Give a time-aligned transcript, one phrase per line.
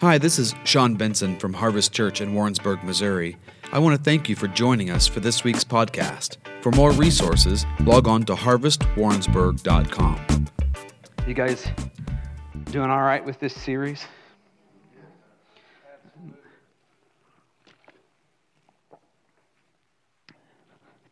[0.00, 3.36] Hi, this is Shawn Benson from Harvest Church in Warrensburg, Missouri.
[3.72, 6.36] I want to thank you for joining us for this week's podcast.
[6.62, 10.46] For more resources, log on to harvestwarrensburg.com.
[11.26, 11.66] You guys
[12.66, 14.06] doing all right with this series?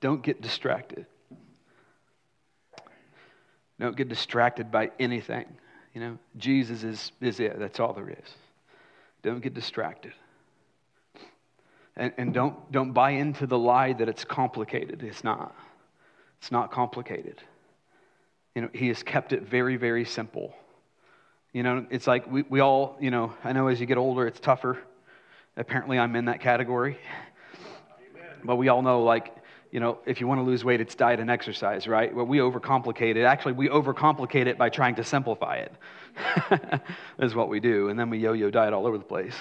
[0.00, 1.06] Don't get distracted.
[3.80, 5.46] Don't get distracted by anything.
[5.92, 7.58] You know, Jesus is, is it.
[7.58, 8.34] That's all there is.
[9.26, 10.12] Don't get distracted.
[11.96, 15.02] And, and don't, don't buy into the lie that it's complicated.
[15.02, 15.52] It's not.
[16.38, 17.42] It's not complicated.
[18.54, 20.54] You know, he has kept it very, very simple.
[21.52, 24.28] You know, it's like we, we all, you know, I know as you get older,
[24.28, 24.78] it's tougher.
[25.56, 26.96] Apparently, I'm in that category.
[27.98, 28.30] Amen.
[28.44, 29.34] But we all know, like,
[29.76, 32.14] you know, if you want to lose weight, it's diet and exercise, right?
[32.14, 33.24] Well, we overcomplicate it.
[33.24, 36.80] Actually, we overcomplicate it by trying to simplify it.
[37.18, 37.90] is what we do.
[37.90, 39.34] And then we yo-yo diet all over the place.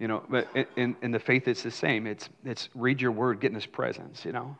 [0.00, 2.08] You know, but in, in the faith, it's the same.
[2.08, 4.56] It's, it's read your word, get in his presence, you know.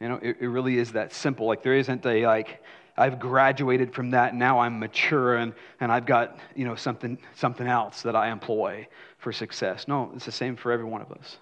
[0.00, 1.46] You know, it, it really is that simple.
[1.46, 2.64] Like there isn't a, like,
[2.96, 7.66] I've graduated from that, now I'm mature and, and I've got, you know, something, something
[7.66, 9.86] else that I employ for success.
[9.86, 11.36] No, it's the same for every one of us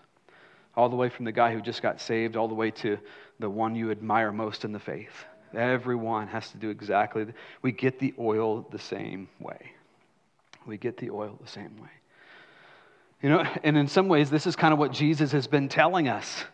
[0.77, 2.99] all the way from the guy who just got saved, all the way to
[3.39, 5.25] the one you admire most in the faith.
[5.55, 7.27] Everyone has to do exactly.
[7.63, 9.73] We get the oil the same way.
[10.67, 11.89] We get the oil the same way.
[13.23, 16.09] You know, and in some ways, this is kind of what Jesus has been telling
[16.09, 16.45] us,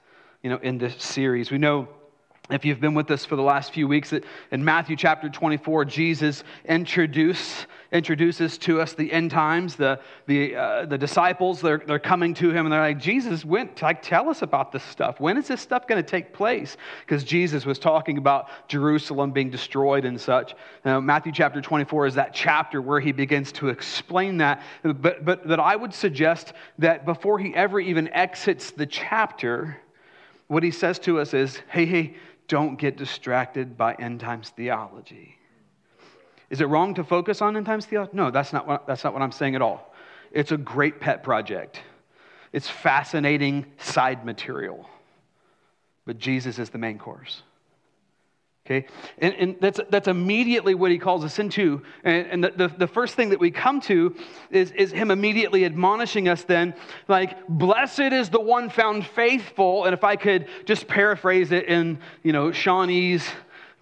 [0.43, 1.51] you know, in this series.
[1.51, 1.89] We know
[2.55, 4.13] if you've been with us for the last few weeks,
[4.51, 9.77] in Matthew chapter 24, Jesus introduce, introduces to us the end times.
[9.77, 13.71] The, the, uh, the disciples, they're, they're coming to him and they're like, Jesus, when,
[13.81, 15.21] like, tell us about this stuff.
[15.21, 16.77] When is this stuff going to take place?
[17.01, 20.55] Because Jesus was talking about Jerusalem being destroyed and such.
[20.85, 24.63] Now, Matthew chapter 24 is that chapter where he begins to explain that.
[24.83, 29.79] But, but, but I would suggest that before he ever even exits the chapter,
[30.53, 32.15] what he says to us is, hey, hey,
[32.49, 35.37] don't get distracted by end times theology.
[36.51, 38.13] Is it wrong to focus on end times theology?
[38.15, 39.95] No, that's not what, that's not what I'm saying at all.
[40.33, 41.81] It's a great pet project,
[42.53, 44.89] it's fascinating side material.
[46.05, 47.43] But Jesus is the main course.
[48.65, 48.87] Okay?
[49.19, 51.83] And, and that's, that's immediately what he calls us into.
[52.05, 54.15] And, and the, the, the, first thing that we come to
[54.51, 56.75] is, is him immediately admonishing us then,
[57.09, 59.85] like, blessed is the one found faithful.
[59.85, 63.29] And if I could just paraphrase it in, you know, Shawnee's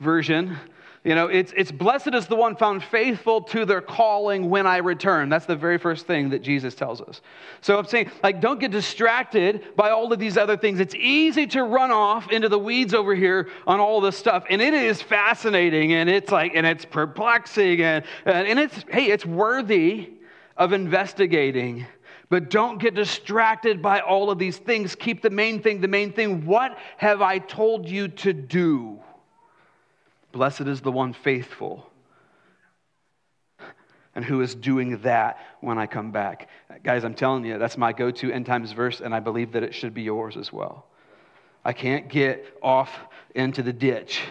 [0.00, 0.56] version,
[1.02, 4.78] you know, it's, it's blessed is the one found faithful to their calling when I
[4.78, 5.30] return.
[5.30, 7.22] That's the very first thing that Jesus tells us.
[7.62, 10.78] So I'm saying, like, don't get distracted by all of these other things.
[10.78, 14.44] It's easy to run off into the weeds over here on all this stuff.
[14.50, 19.24] And it is fascinating and it's like, and it's perplexing and, and it's, hey, it's
[19.24, 20.10] worthy
[20.58, 21.86] of investigating.
[22.28, 24.94] But don't get distracted by all of these things.
[24.94, 26.44] Keep the main thing the main thing.
[26.44, 29.00] What have I told you to do?
[30.32, 31.90] Blessed is the one faithful
[34.14, 36.48] and who is doing that when I come back.
[36.82, 39.62] Guys, I'm telling you, that's my go to end times verse, and I believe that
[39.62, 40.86] it should be yours as well.
[41.64, 42.90] I can't get off
[43.34, 44.22] into the ditch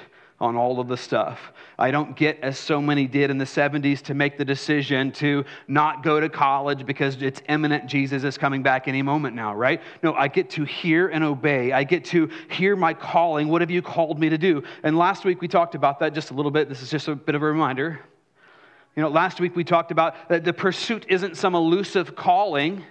[0.41, 1.51] on all of the stuff.
[1.77, 5.43] I don't get, as so many did in the 70s, to make the decision to
[5.67, 9.81] not go to college because it's imminent Jesus is coming back any moment now, right?
[10.01, 11.73] No, I get to hear and obey.
[11.73, 13.49] I get to hear my calling.
[13.49, 14.63] What have you called me to do?
[14.83, 16.69] And last week we talked about that just a little bit.
[16.69, 17.99] This is just a bit of a reminder.
[18.95, 22.83] You know, last week we talked about that the pursuit isn't some elusive calling.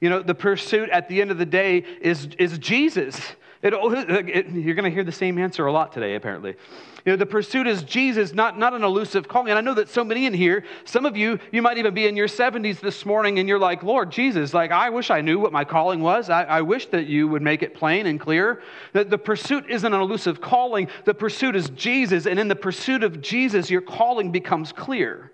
[0.00, 3.20] You know, the pursuit at the end of the day is, is Jesus.
[3.62, 6.56] It, it, you're going to hear the same answer a lot today, apparently.
[7.04, 9.50] You know, the pursuit is Jesus, not, not an elusive calling.
[9.50, 12.08] And I know that so many in here, some of you, you might even be
[12.08, 15.38] in your 70s this morning and you're like, Lord Jesus, like, I wish I knew
[15.38, 16.28] what my calling was.
[16.28, 18.62] I, I wish that you would make it plain and clear.
[18.94, 22.26] That the pursuit isn't an elusive calling, the pursuit is Jesus.
[22.26, 25.30] And in the pursuit of Jesus, your calling becomes clear.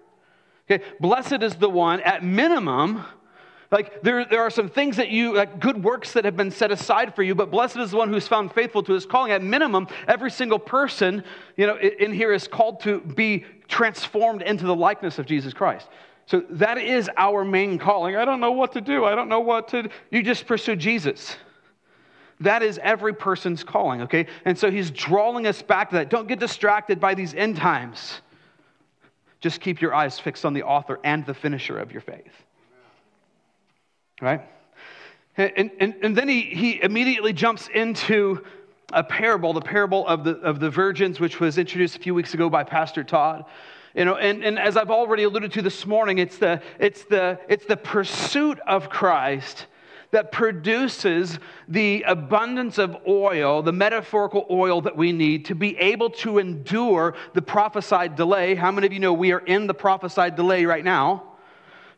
[0.70, 0.84] Okay?
[1.00, 3.04] Blessed is the one, at minimum,
[3.70, 6.70] like there, there are some things that you, like good works that have been set
[6.70, 9.30] aside for you, but blessed is the one who's found faithful to his calling.
[9.30, 11.22] At minimum, every single person,
[11.56, 15.86] you know, in here is called to be transformed into the likeness of Jesus Christ.
[16.24, 18.16] So that is our main calling.
[18.16, 19.04] I don't know what to do.
[19.04, 19.88] I don't know what to do.
[20.10, 21.36] You just pursue Jesus.
[22.40, 24.26] That is every person's calling, okay?
[24.44, 26.08] And so he's drawing us back to that.
[26.08, 28.22] Don't get distracted by these end times.
[29.40, 32.32] Just keep your eyes fixed on the author and the finisher of your faith
[34.20, 34.40] right?
[35.36, 38.44] And, and, and then he, he immediately jumps into
[38.92, 42.34] a parable, the parable of the, of the virgins, which was introduced a few weeks
[42.34, 43.44] ago by Pastor Todd.
[43.94, 47.38] You know, and, and as I've already alluded to this morning, it's the, it's, the,
[47.48, 49.66] it's the pursuit of Christ
[50.10, 51.38] that produces
[51.68, 57.14] the abundance of oil, the metaphorical oil that we need to be able to endure
[57.34, 58.54] the prophesied delay.
[58.54, 61.27] How many of you know we are in the prophesied delay right now?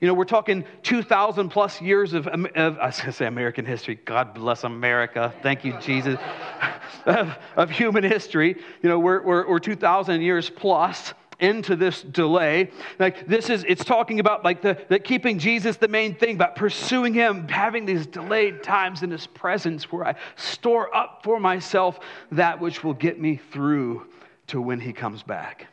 [0.01, 3.67] You know, we're talking 2,000 plus years of, of I was going to say American
[3.67, 4.01] history.
[4.07, 5.35] God bless America.
[5.43, 6.19] Thank you, Jesus.
[7.07, 8.57] of, of, human history.
[8.83, 12.71] You know, we're, we're, we're 2,000 years plus into this delay.
[12.99, 16.57] Like this is, it's talking about like the, the keeping Jesus the main thing, about
[16.57, 22.01] pursuing him, having these delayed times in his presence where I store up for myself
[22.33, 24.07] that which will get me through
[24.49, 25.67] to when he comes back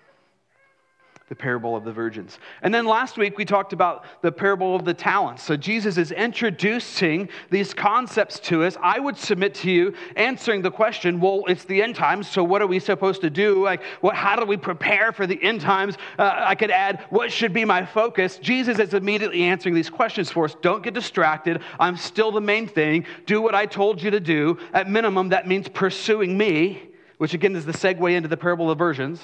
[1.29, 2.39] the parable of the virgins.
[2.62, 5.44] And then last week we talked about the parable of the talents.
[5.44, 8.77] So Jesus is introducing these concepts to us.
[8.81, 12.62] I would submit to you answering the question, well, it's the end times, so what
[12.62, 13.62] are we supposed to do?
[13.62, 15.97] Like, what, how do we prepare for the end times?
[16.18, 18.38] Uh, I could add, what should be my focus?
[18.38, 20.56] Jesus is immediately answering these questions for us.
[20.62, 21.62] Don't get distracted.
[21.77, 23.06] I'm still the main thing.
[23.25, 24.59] Do what I told you to do.
[24.74, 26.83] At minimum, that means pursuing me
[27.18, 29.19] which again is the segue into the parable of virgins.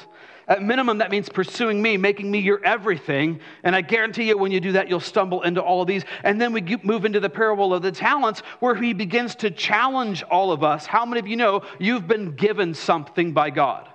[0.48, 3.40] At minimum, that means pursuing me, making me your everything.
[3.64, 6.04] And I guarantee you, when you do that, you'll stumble into all of these.
[6.24, 10.24] And then we move into the parable of the talents, where he begins to challenge
[10.24, 10.86] all of us.
[10.86, 13.88] How many of you know you've been given something by God?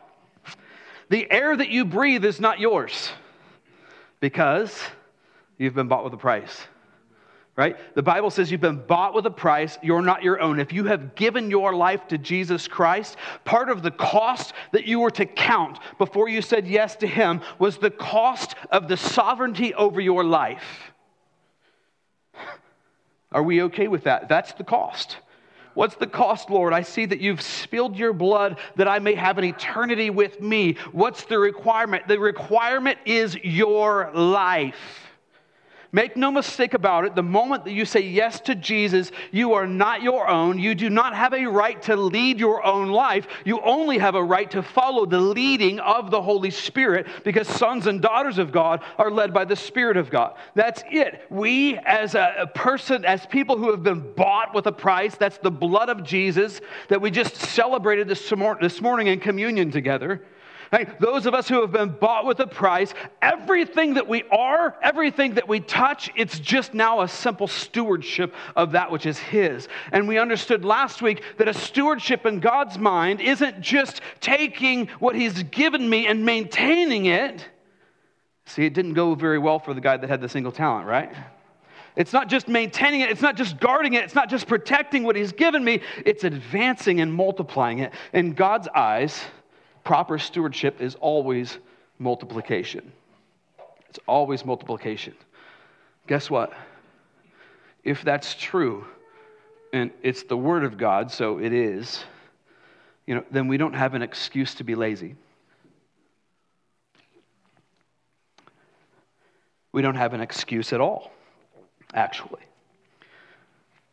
[1.11, 3.11] The air that you breathe is not yours
[4.21, 4.79] because
[5.57, 6.67] you've been bought with a price
[7.59, 7.77] right?
[7.97, 9.79] The Bible says you've been bought with a price.
[9.83, 10.61] You're not your own.
[10.61, 15.01] If you have given your life to Jesus Christ, part of the cost that you
[15.01, 19.75] were to count before you said yes to Him was the cost of the sovereignty
[19.75, 20.93] over your life.
[23.33, 24.29] Are we okay with that?
[24.29, 25.17] That's the cost.
[25.75, 26.73] What's the cost, Lord?
[26.73, 30.77] I see that you've spilled your blood that I may have an eternity with me.
[30.93, 32.07] What's the requirement?
[32.07, 35.08] The requirement is your life.
[35.91, 39.67] Make no mistake about it, the moment that you say yes to Jesus, you are
[39.67, 40.59] not your own.
[40.59, 43.27] You do not have a right to lead your own life.
[43.47, 47.87] You only have a right to follow the leading of the Holy Spirit because sons
[47.87, 50.35] and daughters of God are led by the Spirit of God.
[50.55, 51.23] That's it.
[51.31, 55.51] We, as a, person, as people who have been bought with a price, that's the
[55.51, 58.31] blood of Jesus that we just celebrated this,
[58.83, 60.23] morning in communion together.
[60.71, 61.01] Right?
[61.01, 62.93] Those of us who have been bought with a price,
[63.23, 68.73] everything that we are, everything that we touch, it's just now a simple stewardship of
[68.73, 69.67] that which is His.
[69.93, 75.15] And we understood last week that a stewardship in God's mind isn't just taking what
[75.15, 77.47] He's given me and maintaining it.
[78.45, 81.15] See, it didn't go very well for the guy that had the single talent, right?
[81.97, 85.17] It's not just maintaining it, it's not just guarding it, it's not just protecting what
[85.17, 87.93] He's given me, it's advancing and multiplying it.
[88.13, 89.19] In God's eyes,
[89.89, 91.57] proper stewardship is always
[91.99, 92.93] multiplication.
[93.89, 95.15] It's always multiplication.
[96.07, 96.53] Guess what?
[97.85, 98.85] If that's true,
[99.73, 102.05] and it's the Word of God, so it is,
[103.07, 105.15] you know, then we don't have an excuse to be lazy.
[109.73, 111.13] We don't have an excuse at all,
[111.95, 112.43] actually.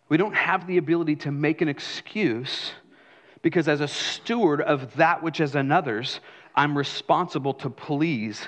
[0.09, 2.73] We don't have the ability to make an excuse
[3.45, 6.19] because as a steward of that which is another's,
[6.55, 8.41] I'm responsible to please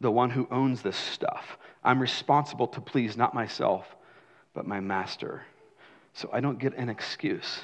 [0.00, 1.56] the one who owns this stuff.
[1.84, 3.86] I'm responsible to please not myself,
[4.52, 5.42] but my master.
[6.12, 7.60] So I don't get an excuse.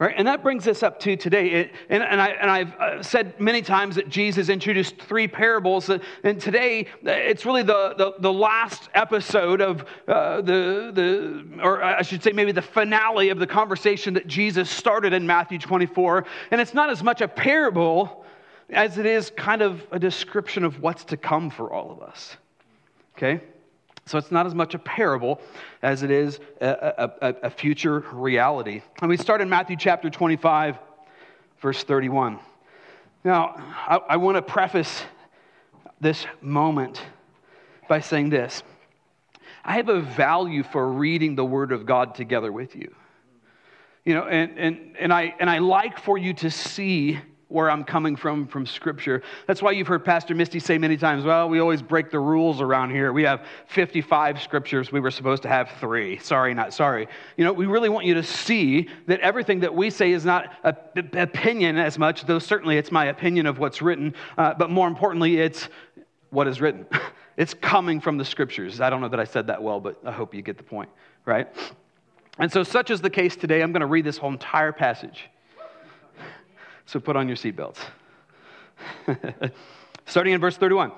[0.00, 0.14] Right?
[0.16, 1.50] And that brings us up to today.
[1.50, 5.88] It, and, and, I, I've uh, said many times that Jesus introduced three parables.
[6.24, 12.02] And today, it's really the, the, the last episode of uh, the, the, or I
[12.02, 16.26] should say, maybe the finale of the conversation that Jesus started in Matthew 24.
[16.50, 18.24] And it's not as much a parable
[18.70, 22.36] as it is kind of a description of what's to come for all of us.
[23.16, 23.40] Okay?
[24.06, 25.40] So it's not as much a parable
[25.82, 28.82] as it is a, a, a, future reality.
[29.00, 30.78] And we start in Matthew chapter 25,
[31.60, 32.38] verse 31.
[33.24, 33.54] Now,
[33.88, 35.04] I, I want to preface
[36.00, 37.00] this moment
[37.88, 38.62] by saying this
[39.64, 42.94] I have a value for reading the Word of God together with you.
[44.04, 47.18] You know, and, and, and, I, and I like for you to see
[47.54, 49.22] where I'm coming from from Scripture.
[49.46, 52.60] That's why you've heard Pastor Misty say many times, well, we always break the rules
[52.60, 53.12] around here.
[53.12, 54.90] We have 55 Scriptures.
[54.90, 56.18] We were supposed to have three.
[56.18, 57.06] Sorry, not sorry.
[57.36, 60.52] You know, we really want you to see that everything that we say is not
[60.64, 64.88] an opinion as much, though certainly it's my opinion of what's written, uh, but more
[64.88, 65.68] importantly, it's
[66.30, 66.86] what is written.
[67.36, 68.80] it's coming from the Scriptures.
[68.80, 70.90] I don't know that I said that well, but I hope you get the point,
[71.24, 71.46] right?
[72.40, 73.62] And so, such is the case today.
[73.62, 75.30] I'm going to read this whole entire passage.
[76.86, 77.78] So put on your seatbelts.
[80.06, 80.92] Starting in verse 31.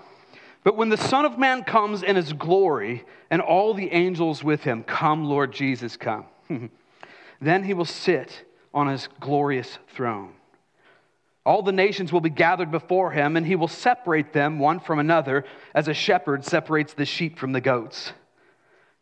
[0.64, 4.64] But when the Son of Man comes in his glory and all the angels with
[4.64, 6.26] him, come, Lord Jesus, come.
[7.40, 10.32] then he will sit on his glorious throne.
[11.44, 14.98] All the nations will be gathered before him, and he will separate them one from
[14.98, 18.12] another, as a shepherd separates the sheep from the goats.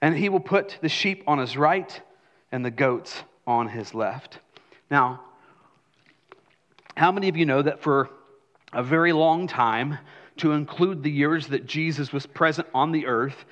[0.03, 1.99] And he will put the sheep on his right
[2.53, 4.41] and the goats on his left.
[4.91, 5.23] Now,
[6.97, 8.11] how many of you know that for
[8.73, 9.99] a very long time,
[10.37, 13.45] to include the years that Jesus was present on the earth,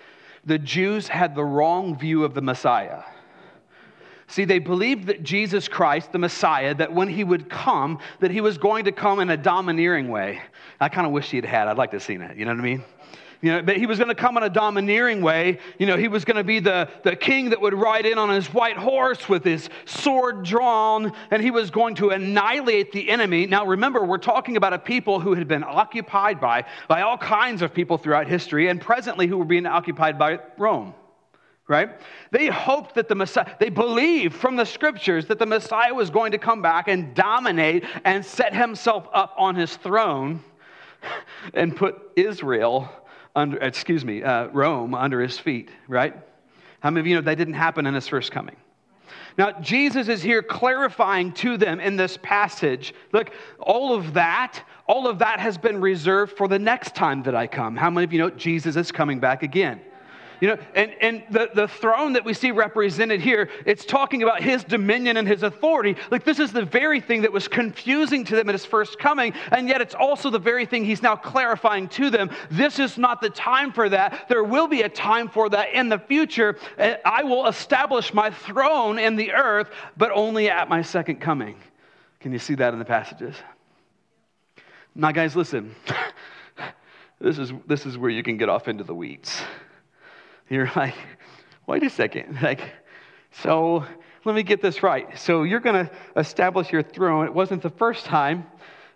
[0.44, 3.02] the Jews had the wrong view of the Messiah.
[4.26, 8.40] See, they believed that Jesus Christ, the Messiah, that when he would come, that he
[8.40, 10.40] was going to come in a domineering way.
[10.80, 11.68] I kind of wish he had had.
[11.68, 12.36] I'd like to have seen it.
[12.36, 12.84] You know what I mean?
[13.42, 15.58] You know, but he was going to come in a domineering way.
[15.76, 18.30] You know, he was going to be the, the king that would ride in on
[18.30, 23.46] his white horse with his sword drawn, and he was going to annihilate the enemy.
[23.46, 27.62] Now, remember, we're talking about a people who had been occupied by, by all kinds
[27.62, 30.94] of people throughout history, and presently who were being occupied by Rome
[31.68, 31.98] right?
[32.32, 36.32] They hoped that the Messiah, they believed from the scriptures that the Messiah was going
[36.32, 40.42] to come back and dominate and set himself up on his throne
[41.54, 42.90] and put Israel
[43.34, 46.14] under, excuse me, uh, Rome under his feet, right?
[46.80, 48.56] How many of you know that didn't happen in his first coming?
[49.38, 55.06] Now, Jesus is here clarifying to them in this passage look, all of that, all
[55.06, 57.76] of that has been reserved for the next time that I come.
[57.76, 59.80] How many of you know Jesus is coming back again?
[60.42, 64.42] You know, and, and the, the throne that we see represented here, it's talking about
[64.42, 65.94] his dominion and his authority.
[66.10, 69.34] Like this is the very thing that was confusing to them at his first coming,
[69.52, 72.28] and yet it's also the very thing he's now clarifying to them.
[72.50, 74.28] This is not the time for that.
[74.28, 76.58] There will be a time for that in the future.
[76.76, 81.54] Uh, I will establish my throne in the earth, but only at my second coming.
[82.18, 83.36] Can you see that in the passages?
[84.92, 85.76] Now, guys, listen.
[87.20, 89.40] this is, this is where you can get off into the weeds.
[90.52, 90.94] You're like,
[91.66, 92.40] wait a second.
[92.42, 92.60] Like,
[93.30, 93.84] so
[94.24, 95.18] let me get this right.
[95.18, 97.24] So you're going to establish your throne.
[97.24, 98.46] It wasn't the first time.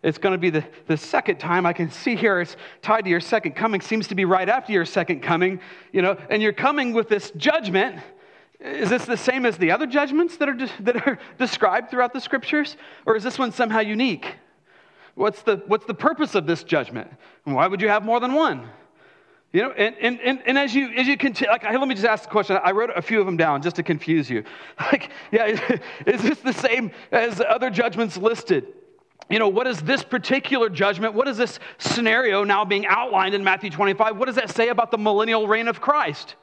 [0.03, 1.65] It's going to be the, the second time.
[1.65, 3.81] I can see here it's tied to your second coming.
[3.81, 5.59] Seems to be right after your second coming,
[5.93, 8.03] you know, and you're coming with this judgment.
[8.61, 12.13] Is this the same as the other judgments that are, de- that are described throughout
[12.13, 12.77] the scriptures?
[13.07, 14.35] Or is this one somehow unique?
[15.15, 17.11] What's the, what's the purpose of this judgment?
[17.45, 18.69] Why would you have more than one?
[19.57, 22.07] You know, and, and, and, and as you as you continue, like, let me just
[22.07, 22.59] ask the question.
[22.63, 24.45] I wrote a few of them down just to confuse you.
[24.79, 25.47] Like, yeah,
[26.07, 28.67] is this the same as other judgments listed?
[29.31, 31.15] You know, what is this particular judgment?
[31.15, 34.19] What is this scenario now being outlined in Matthew 25?
[34.19, 36.35] What does that say about the millennial reign of Christ?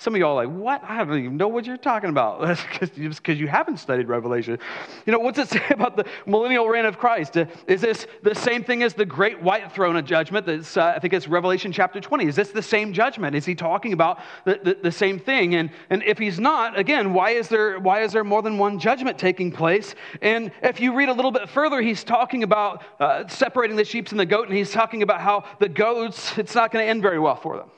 [0.00, 0.82] Some of y'all are like, what?
[0.82, 2.40] I don't even know what you're talking about.
[2.80, 4.58] That's because you haven't studied Revelation.
[5.04, 7.36] You know, what's it say about the millennial reign of Christ?
[7.36, 10.46] Uh, is this the same thing as the great white throne of judgment?
[10.46, 12.24] That's, uh, I think it's Revelation chapter 20.
[12.26, 13.36] Is this the same judgment?
[13.36, 15.56] Is he talking about the, the, the, same thing?
[15.56, 18.78] And, and if he's not, again, why is, there, why is there more than one
[18.78, 19.94] judgment taking place?
[20.22, 24.08] And if you read a little bit further, he's talking about uh, separating the sheep
[24.12, 27.02] and the goat, and he's talking about how the goats, it's not going to end
[27.02, 27.68] very well for them.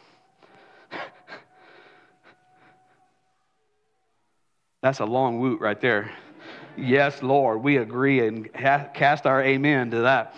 [4.82, 6.10] That's a long woot right there.
[6.76, 10.34] Yes, Lord, we agree and cast our amen to that.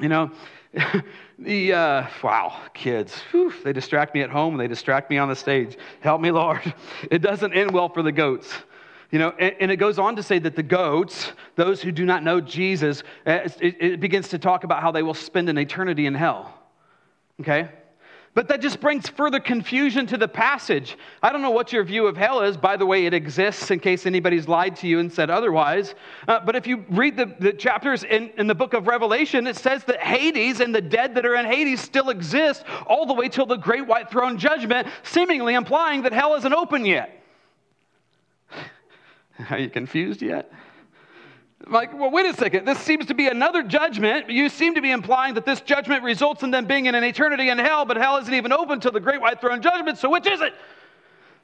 [0.00, 0.30] You know,
[1.40, 5.34] the uh, wow, kids, whew, they distract me at home, they distract me on the
[5.34, 5.76] stage.
[6.00, 6.72] Help me, Lord.
[7.10, 8.52] It doesn't end well for the goats.
[9.10, 12.04] You know, and, and, it goes on to say that the goats, those who do
[12.04, 16.06] not know Jesus, it, it begins to talk about how they will spend an eternity
[16.06, 16.52] in hell.
[17.40, 17.70] Okay?
[18.38, 20.96] But that just brings further confusion to the passage.
[21.24, 22.56] I don't know what your view of hell is.
[22.56, 25.96] By the way, it exists in case anybody's lied to you and said otherwise.
[26.28, 29.56] Uh, but if you read the, the chapters in, in the book of Revelation, it
[29.56, 33.28] says that Hades and the dead that are in Hades still exist all the way
[33.28, 37.20] till the great white throne judgment, seemingly implying that hell isn't open yet.
[39.50, 40.52] Are you confused yet?
[41.66, 42.64] Like, well, wait a second.
[42.64, 44.30] This seems to be another judgment.
[44.30, 47.48] You seem to be implying that this judgment results in them being in an eternity
[47.48, 49.98] in hell, but hell isn't even open until the great white throne judgment.
[49.98, 50.54] So which is it?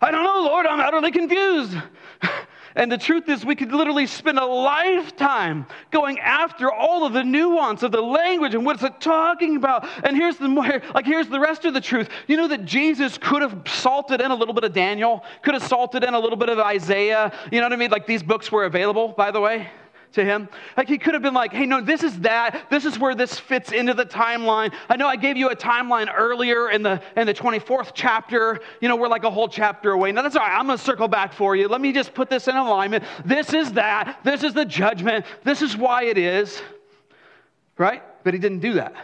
[0.01, 0.67] I don't know, Lord.
[0.67, 1.77] I'm utterly confused.
[2.77, 7.23] And the truth is, we could literally spend a lifetime going after all of the
[7.23, 9.89] nuance of the language and what's it talking about.
[10.03, 12.09] And here's the more, like here's the rest of the truth.
[12.27, 15.63] You know that Jesus could have salted in a little bit of Daniel, could have
[15.63, 17.33] salted in a little bit of Isaiah.
[17.53, 17.93] You know what I mean?
[17.93, 19.71] Like these books were available, by the way
[20.15, 20.49] to him.
[20.77, 22.71] Like he could have been like, hey, no, this is that.
[22.71, 24.75] This is where this fits into the timeline.
[24.89, 28.61] I know I gave you a timeline earlier in the in the 24th chapter.
[28.81, 30.13] You know, we're like a whole chapter away.
[30.13, 30.59] Now that's all right.
[30.59, 31.69] I'm gonna circle back for you.
[31.69, 33.05] Let me just put this in alignment.
[33.25, 34.21] This is that.
[34.25, 35.27] This is the judgment.
[35.45, 36.63] This is why it is.
[37.77, 38.03] Right?
[38.25, 38.95] But he didn't do that.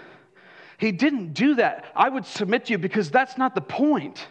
[0.79, 1.85] He didn't do that.
[1.95, 4.27] I would submit to you because that's not the point.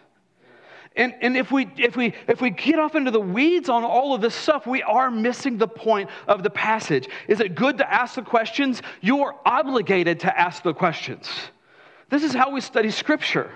[0.95, 4.13] And, and if, we, if, we, if we get off into the weeds on all
[4.13, 7.07] of this stuff, we are missing the point of the passage.
[7.27, 8.81] Is it good to ask the questions?
[9.01, 11.29] You're obligated to ask the questions.
[12.09, 13.51] This is how we study Scripture.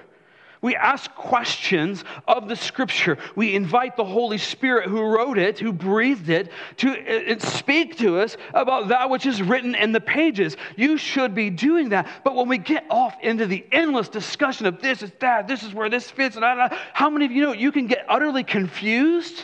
[0.64, 3.18] We ask questions of the scripture.
[3.36, 8.18] We invite the Holy Spirit who wrote it, who breathed it, to uh, speak to
[8.18, 10.56] us about that which is written in the pages.
[10.78, 12.08] You should be doing that.
[12.24, 15.74] But when we get off into the endless discussion of this is that, this is
[15.74, 16.46] where this fits, and
[16.94, 19.44] how many of you know you can get utterly confused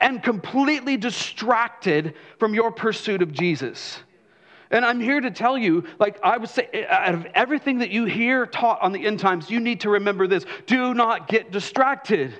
[0.00, 3.98] and completely distracted from your pursuit of Jesus?
[4.70, 8.04] And I'm here to tell you, like I would say, out of everything that you
[8.04, 12.34] hear taught on the end times, you need to remember this do not get distracted.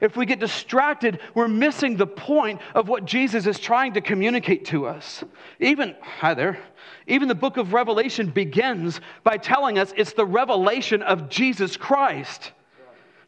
[0.00, 4.66] If we get distracted, we're missing the point of what Jesus is trying to communicate
[4.66, 5.24] to us.
[5.58, 6.58] Even, hi there,
[7.08, 12.52] even the book of Revelation begins by telling us it's the revelation of Jesus Christ.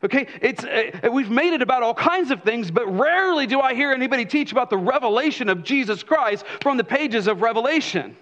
[0.02, 3.74] Okay, it's, uh, we've made it about all kinds of things, but rarely do I
[3.74, 8.16] hear anybody teach about the revelation of Jesus Christ from the pages of Revelation.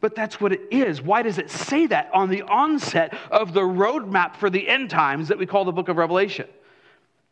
[0.00, 1.02] But that's what it is.
[1.02, 5.28] Why does it say that on the onset of the roadmap for the end times
[5.28, 6.46] that we call the book of Revelation?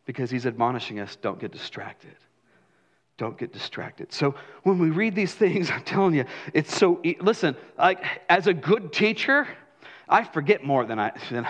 [0.07, 2.17] Because he's admonishing us don't get distracted.
[3.17, 4.13] Don't get distracted.
[4.13, 7.01] So when we read these things, I'm telling you, it's so.
[7.21, 9.47] Listen, like as a good teacher,
[10.09, 11.13] I forget more than I.
[11.31, 11.47] Than,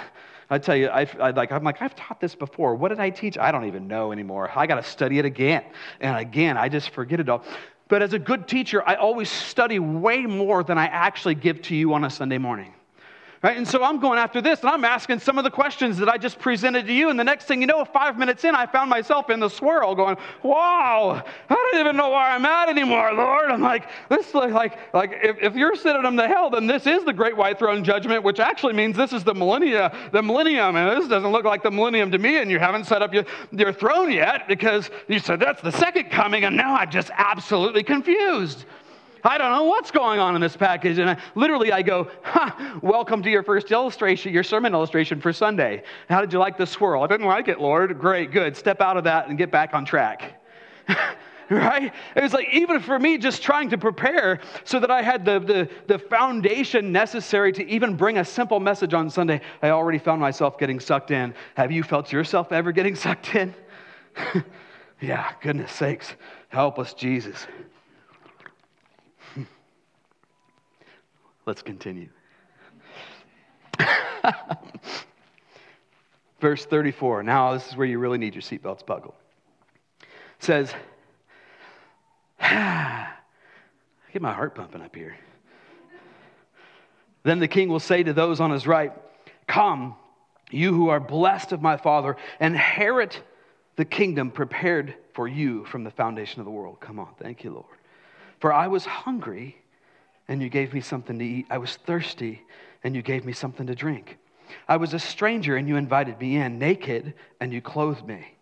[0.51, 2.75] I tell you, I, I, like, I'm like, I've taught this before.
[2.75, 3.37] What did I teach?
[3.37, 4.51] I don't even know anymore.
[4.55, 5.65] I got to study it again.
[6.01, 7.45] And again, I just forget it all.
[7.89, 11.75] But as a good teacher, I always study way more than I actually give to
[11.75, 12.73] you on a Sunday morning.
[13.41, 13.57] Right?
[13.57, 16.19] And so I'm going after this and I'm asking some of the questions that I
[16.19, 17.09] just presented to you.
[17.09, 19.95] And the next thing you know, five minutes in, I found myself in the swirl
[19.95, 23.53] going, wow, I don't even know where I'm at anymore, Lord.
[23.53, 26.85] I'm like, this like, like, like if, if you're sitting them to hell, then this
[26.89, 30.75] is the great white throne judgment, which actually means this is the millennia, the millennium.
[30.75, 32.39] And this doesn't look like the millennium to me.
[32.39, 36.11] And you haven't set up your, your throne yet because you said that's the second
[36.11, 36.43] coming.
[36.43, 38.65] And now I'm just absolutely confused.
[39.29, 40.97] I don't know what's going on in this package.
[40.97, 45.35] And I, literally, I go, ha, welcome to your first illustration, your sermon illustration for
[45.35, 45.83] Sunday.
[46.09, 47.03] How did you like the swirl?
[47.03, 47.99] I didn't like it, Lord.
[47.99, 48.57] Great, good.
[48.57, 50.43] Step out of that and get back on track.
[51.51, 51.93] right?
[52.17, 55.41] It was like, even for me, just trying to prepare so that I had the,
[55.41, 60.23] the, the foundation necessary to even bring a simple message on Sunday, I already found
[60.23, 61.35] myself getting sucked in.
[61.55, 63.55] Have you felt yourself ever getting sucked in?
[65.03, 66.15] yeah, goodness sakes.
[66.49, 67.47] Help us, Jesus.
[71.49, 72.11] Let's continue.
[76.43, 77.23] Verse 34.
[77.23, 79.15] Now, this is where you really need your seatbelts buckled.
[80.03, 80.09] It
[80.41, 80.75] says,
[82.39, 83.09] I
[84.13, 85.17] get my heart pumping up here.
[87.23, 88.93] Then the king will say to those on his right,
[89.47, 89.95] Come,
[90.51, 93.23] you who are blessed of my Father, inherit
[93.77, 96.79] the kingdom prepared for you from the foundation of the world.
[96.79, 97.79] Come on, thank you, Lord.
[98.39, 99.57] For I was hungry
[100.29, 101.47] and you gave me something to eat.
[101.51, 102.43] I was thirsty,
[102.85, 104.19] and you gave me something to drink.
[104.69, 108.37] I was a stranger, and you invited me in, naked, and you clothed me.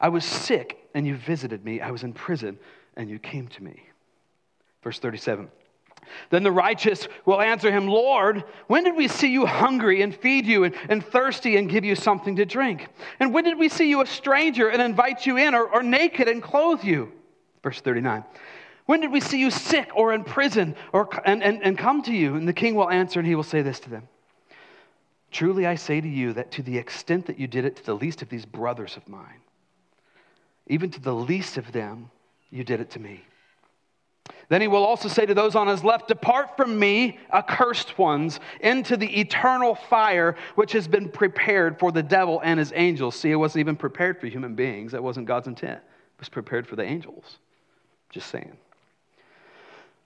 [0.00, 1.80] I was sick, and you visited me.
[1.80, 2.58] I was in prison,
[2.96, 3.82] and you came to me.
[4.82, 5.50] Verse 37.
[6.30, 10.46] Then the righteous will answer him, Lord, when did we see you hungry and feed
[10.46, 12.88] you, and, and, thirsty and give you something to drink?
[13.20, 16.28] And when did we see you a stranger and invite you in, or, or naked
[16.28, 17.12] and clothe you?
[17.62, 18.24] Verse 39.
[18.90, 22.12] When did we see you sick or in prison or, and, and, and come to
[22.12, 22.34] you?
[22.34, 24.08] And the king will answer and he will say this to them
[25.30, 27.94] Truly I say to you that to the extent that you did it to the
[27.94, 29.42] least of these brothers of mine,
[30.66, 32.10] even to the least of them,
[32.50, 33.22] you did it to me.
[34.48, 38.40] Then he will also say to those on his left, Depart from me, accursed ones,
[38.58, 43.14] into the eternal fire which has been prepared for the devil and his angels.
[43.14, 44.90] See, it wasn't even prepared for human beings.
[44.90, 45.78] That wasn't God's intent.
[45.78, 47.38] It was prepared for the angels.
[48.10, 48.56] Just saying.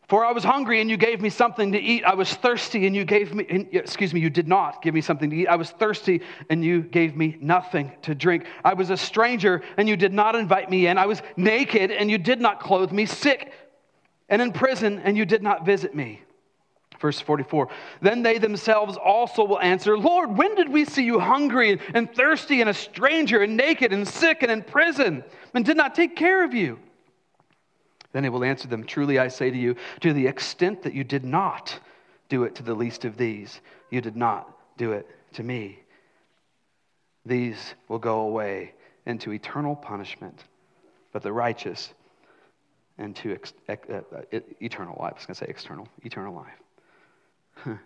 [0.08, 2.04] For I was hungry and you gave me something to eat.
[2.04, 5.30] I was thirsty and you gave me, excuse me, you did not give me something
[5.30, 5.48] to eat.
[5.48, 8.44] I was thirsty and you gave me nothing to drink.
[8.64, 10.98] I was a stranger and you did not invite me in.
[10.98, 13.52] I was naked and you did not clothe me, sick
[14.28, 16.20] and in prison and you did not visit me.
[17.00, 17.68] Verse 44
[18.02, 22.60] Then they themselves also will answer, Lord, when did we see you hungry and thirsty
[22.60, 26.44] and a stranger and naked and sick and in prison and did not take care
[26.44, 26.78] of you?
[28.14, 31.02] Then he will answer them Truly I say to you, to the extent that you
[31.02, 31.78] did not
[32.28, 35.80] do it to the least of these, you did not do it to me.
[37.26, 38.72] These will go away
[39.04, 40.44] into eternal punishment,
[41.12, 41.92] but the righteous
[42.98, 45.14] into ex- uh, uh, eternal life.
[45.14, 47.78] I was going to say external, eternal life.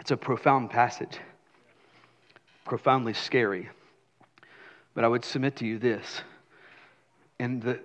[0.00, 1.18] It's a profound passage,
[2.64, 3.68] profoundly scary.
[4.94, 6.22] But I would submit to you this.
[7.38, 7.80] And the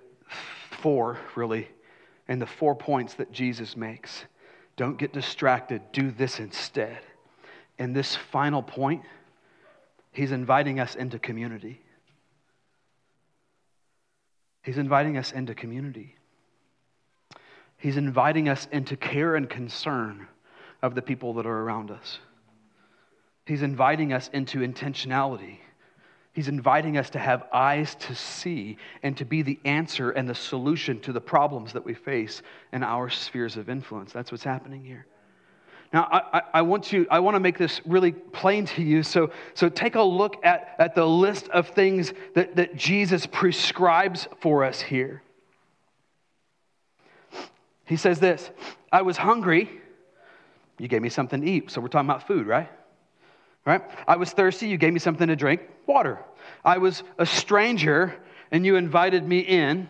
[0.84, 1.66] four, really,
[2.28, 4.26] and the four points that Jesus makes
[4.76, 6.98] don't get distracted, do this instead.
[7.78, 9.00] And this final point,
[10.12, 11.80] he's inviting us into community.
[14.62, 16.16] He's inviting us into community.
[17.78, 20.28] He's inviting us into care and concern
[20.82, 22.18] of the people that are around us.
[23.46, 25.60] He's inviting us into intentionality.
[26.34, 30.34] He's inviting us to have eyes to see and to be the answer and the
[30.34, 32.42] solution to the problems that we face
[32.72, 34.12] in our spheres of influence.
[34.12, 35.06] That's what's happening here.
[35.92, 39.04] Now, I, I, want to, I want to make this really plain to you.
[39.04, 44.26] So, so take a look at, at the list of things that, that Jesus prescribes
[44.40, 45.22] for us here.
[47.84, 48.50] He says this
[48.90, 49.70] I was hungry,
[50.78, 51.70] you gave me something to eat.
[51.70, 52.68] So we're talking about food, right?
[53.64, 53.82] Right?
[54.06, 56.18] I was thirsty, you gave me something to drink, water.
[56.64, 58.14] I was a stranger,
[58.50, 59.88] and you invited me in,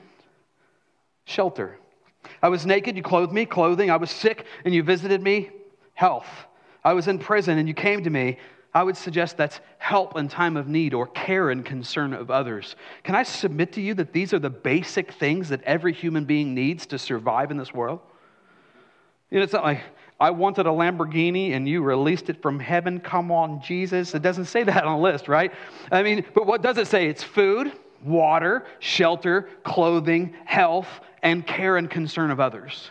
[1.25, 1.79] shelter.
[2.43, 3.91] I was naked, you clothed me, clothing.
[3.91, 5.51] I was sick, and you visited me,
[5.95, 6.29] health.
[6.85, 8.39] I was in prison and you came to me.
[8.75, 12.75] I would suggest that's help in time of need or care and concern of others.
[13.05, 16.55] Can I submit to you that these are the basic things that every human being
[16.55, 18.01] needs to survive in this world?
[19.31, 19.81] You know, it's not like
[20.25, 22.99] I wanted a Lamborghini and you released it from heaven.
[22.99, 24.15] Come on, Jesus.
[24.15, 25.53] It doesn't say that on the list, right?
[25.93, 27.09] I mean, but what does it say?
[27.09, 27.71] It's food,
[28.03, 30.89] water, shelter, clothing, health,
[31.23, 32.91] and care and concern of others.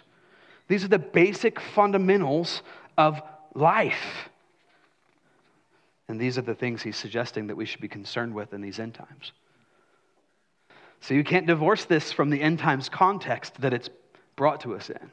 [0.67, 2.61] These are the basic fundamentals
[2.99, 3.19] of
[3.55, 4.29] life.
[6.07, 8.77] And these are the things he's suggesting that we should be concerned with in these
[8.77, 9.31] end times.
[11.01, 13.89] So you can't divorce this from the end times context that it's
[14.35, 15.11] brought to us in.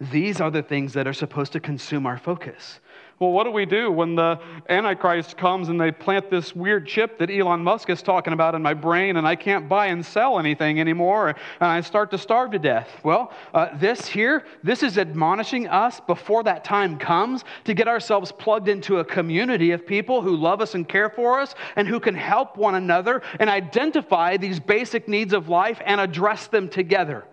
[0.00, 2.80] These are the things that are supposed to consume our focus.
[3.20, 7.16] Well, what do we do when the Antichrist comes and they plant this weird chip
[7.18, 10.40] that Elon Musk is talking about in my brain and I can't buy and sell
[10.40, 12.90] anything anymore and I start to starve to death?
[13.04, 18.32] Well, uh, this here, this is admonishing us before that time comes to get ourselves
[18.32, 22.00] plugged into a community of people who love us and care for us and who
[22.00, 27.24] can help one another and identify these basic needs of life and address them together.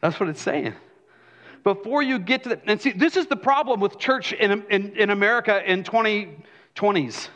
[0.00, 0.74] That's what it's saying
[1.66, 2.62] before you get to that.
[2.66, 7.28] And see, this is the problem with church in, in, in America in 2020s.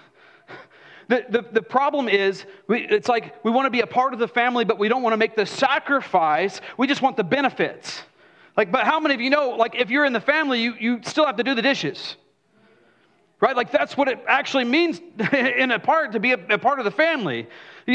[1.09, 4.21] The, the, the problem is, we, it's like we want to be a part of
[4.21, 6.61] the family, but we don't want to make the sacrifice.
[6.79, 8.03] We just want the benefits.
[8.57, 11.01] Like, but how many of you know, like, if you're in the family, you, you
[11.03, 12.15] still have to do the dishes?
[13.41, 13.57] right?
[13.57, 15.01] Like that's what it actually means
[15.33, 17.49] in a part to be a, a part of the family.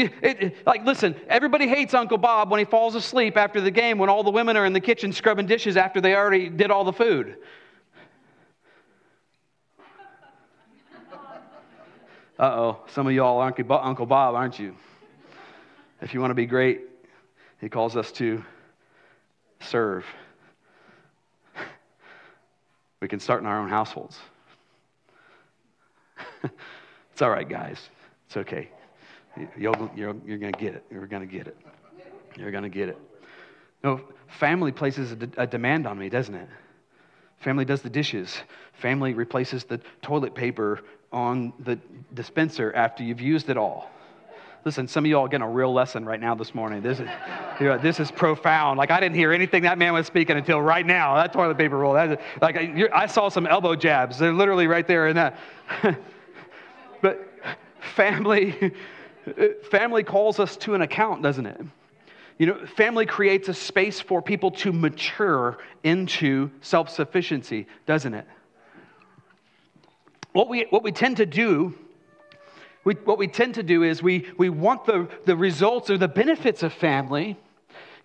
[0.04, 3.98] It, it, like, listen, everybody hates Uncle Bob when he falls asleep after the game
[3.98, 6.84] when all the women are in the kitchen scrubbing dishes after they already did all
[6.84, 7.36] the food.
[12.38, 14.76] Uh oh, some of y'all are Uncle Bob, aren't you?
[16.02, 16.82] If you want to be great,
[17.60, 18.44] he calls us to
[19.60, 20.04] serve.
[23.00, 24.18] We can start in our own households.
[26.42, 27.78] it's all right, guys.
[28.26, 28.68] It's okay.
[29.56, 30.84] You'll, you're, you're going to get it.
[30.90, 31.56] You're going to get it.
[32.36, 32.98] You're going to get it.
[33.82, 34.00] No,
[34.38, 36.48] family places a, de- a demand on me, doesn't it?
[37.38, 38.36] Family does the dishes.
[38.74, 40.80] Family replaces the toilet paper
[41.12, 41.78] on the
[42.14, 43.90] dispenser after you've used it all.
[44.64, 46.82] Listen, some of y'all are getting a real lesson right now this morning.
[46.82, 47.08] This is,
[47.60, 48.78] you know, this is profound.
[48.78, 51.14] Like, I didn't hear anything that man was speaking until right now.
[51.14, 51.94] That toilet paper roll.
[51.94, 52.56] That, like,
[52.92, 54.18] I saw some elbow jabs.
[54.18, 55.38] They're literally right there in that.
[57.00, 57.28] but
[57.94, 58.72] family,
[59.26, 61.60] Uh, family calls us to an account, doesn't it?
[62.38, 68.26] You know, family creates a space for people to mature into self sufficiency, doesn't it?
[70.32, 71.74] What we, what we tend to do,
[72.84, 76.08] we, what we tend to do is we, we want the, the results or the
[76.08, 77.38] benefits of family,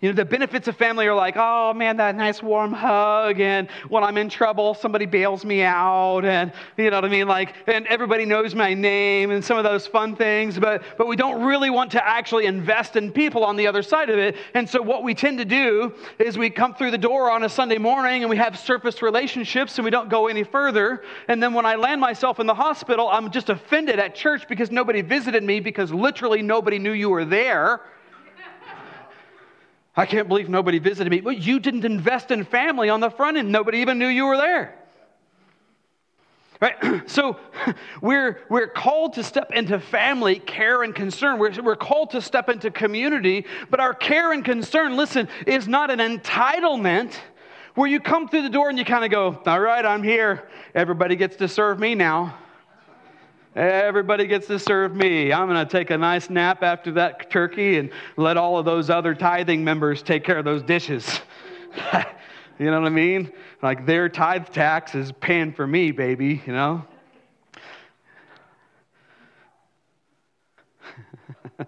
[0.02, 3.70] you know, the benefits of family are like, oh man, that nice warm hug, and
[3.88, 7.28] when I'm in trouble, somebody bails me out, and you know what I mean?
[7.28, 11.14] Like, and everybody knows my name, and some of those fun things, but, but we
[11.14, 14.34] don't really want to actually invest in people on the other side of it.
[14.54, 17.48] And so, what we tend to do is we come through the door on a
[17.48, 21.04] Sunday morning and we have surface relationships and we don't go any further.
[21.28, 24.72] And then, when I land myself in the hospital, I'm just offended at church because
[24.72, 27.82] nobody visited me because literally nobody knew you were there.
[29.94, 31.20] I can't believe nobody visited me.
[31.20, 33.52] Well, you didn't invest in family on the front end.
[33.52, 34.74] Nobody even knew you were there.
[36.60, 36.76] Right?
[37.08, 37.38] So
[38.00, 41.38] we're, we're called to step into family care and concern.
[41.38, 45.90] We're, we're called to step into community, but our care and concern, listen, is not
[45.90, 47.14] an entitlement.
[47.74, 50.48] where you come through the door and you kind of go, All right, I'm here.
[50.74, 52.38] Everybody gets to serve me now.
[53.54, 55.30] Everybody gets to serve me.
[55.30, 58.88] I'm going to take a nice nap after that turkey and let all of those
[58.88, 61.20] other tithing members take care of those dishes.
[62.58, 63.30] you know what I mean?
[63.60, 66.82] Like their tithe tax is paying for me, baby, you know?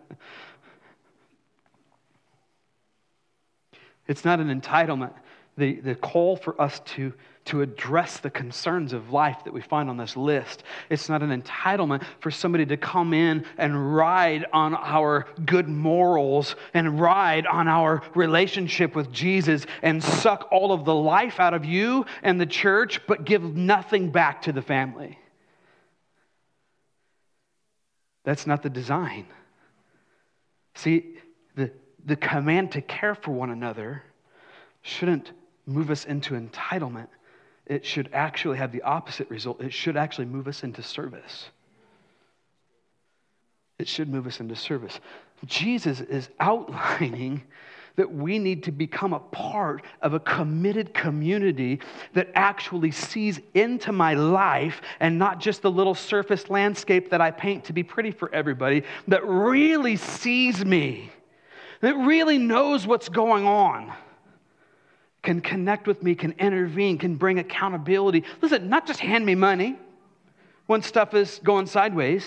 [4.09, 5.12] it's not an entitlement.
[5.57, 7.12] The, the call for us to
[7.47, 10.62] to address the concerns of life that we find on this list.
[10.88, 16.57] It's not an entitlement for somebody to come in and ride on our good morals
[16.73, 21.64] and ride on our relationship with Jesus and suck all of the life out of
[21.64, 25.19] you and the church, but give nothing back to the family.
[28.25, 29.27] That's not the design.
[30.77, 31.19] See,
[31.57, 31.71] the,
[32.07, 34.03] the command to care for one another
[34.81, 35.31] shouldn't
[35.66, 37.09] move us into entitlement
[37.66, 39.61] it should actually have the opposite result.
[39.61, 41.48] It should actually move us into service.
[43.79, 45.00] It should move us into service.
[45.46, 47.42] Jesus is outlining
[47.96, 51.81] that we need to become a part of a committed community
[52.12, 57.31] that actually sees into my life and not just the little surface landscape that I
[57.31, 61.11] paint to be pretty for everybody, that really sees me,
[61.81, 63.92] that really knows what's going on
[65.25, 68.25] can connect with me, can intervene, can bring accountability.
[68.41, 69.77] Listen, not just hand me money
[70.67, 72.25] when stuff is going sideways,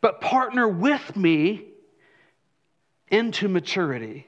[0.00, 1.64] but partner with me
[3.08, 4.26] into maturity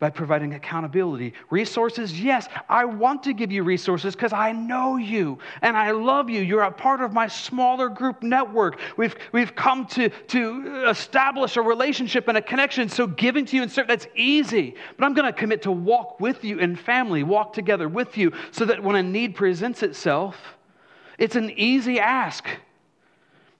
[0.00, 1.32] by providing accountability.
[1.50, 6.30] Resources, yes, I want to give you resources because I know you and I love
[6.30, 6.40] you.
[6.40, 8.78] You're a part of my smaller group network.
[8.96, 12.88] We've, we've come to, to establish a relationship and a connection.
[12.88, 14.76] So giving to you and serving, that's easy.
[14.96, 18.32] But I'm going to commit to walk with you in family, walk together with you
[18.52, 20.36] so that when a need presents itself,
[21.18, 22.46] it's an easy ask.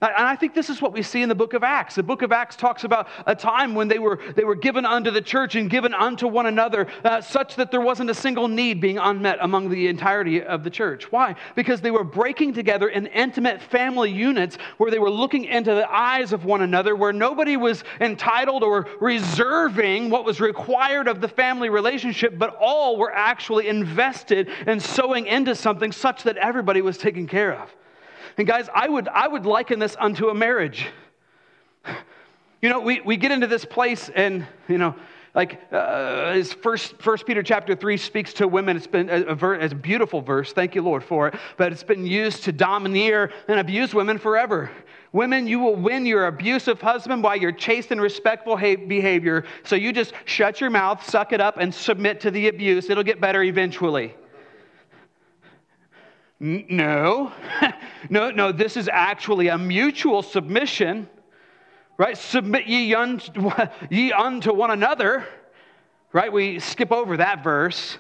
[0.01, 1.97] And I think this is what we see in the book of Acts.
[1.97, 5.11] The book of Acts talks about a time when they were, they were given unto
[5.11, 8.81] the church and given unto one another, uh, such that there wasn't a single need
[8.81, 11.11] being unmet among the entirety of the church.
[11.11, 11.35] Why?
[11.57, 15.91] Because they were breaking together in intimate family units where they were looking into the
[15.93, 21.29] eyes of one another, where nobody was entitled or reserving what was required of the
[21.29, 26.99] family relationship, but all were actually invested in sowing into something such that everybody was
[26.99, 27.75] taken care of.
[28.39, 30.87] And guys, I would, I would liken this unto a marriage.
[32.63, 34.95] You know, we, we get into this place and, you know,
[35.35, 38.77] like uh, his first, first Peter chapter 3 speaks to women.
[38.77, 40.53] It's been a, a, ver- a beautiful verse.
[40.53, 41.35] Thank you, Lord, for it.
[41.57, 44.71] But it's been used to domineer and abuse women forever.
[45.13, 49.45] Women, you will win your abusive husband by your chaste and respectful behavior.
[49.65, 52.91] So you just shut your mouth, suck it up, and submit to the abuse.
[52.91, 54.15] It'll get better eventually.
[56.41, 57.33] No,
[58.11, 61.09] no, no, this is actually a mutual submission,
[61.97, 62.17] right?
[62.17, 63.51] Submit ye unto,
[63.91, 65.27] ye unto one another,
[66.13, 66.33] right?
[66.33, 67.99] We skip over that verse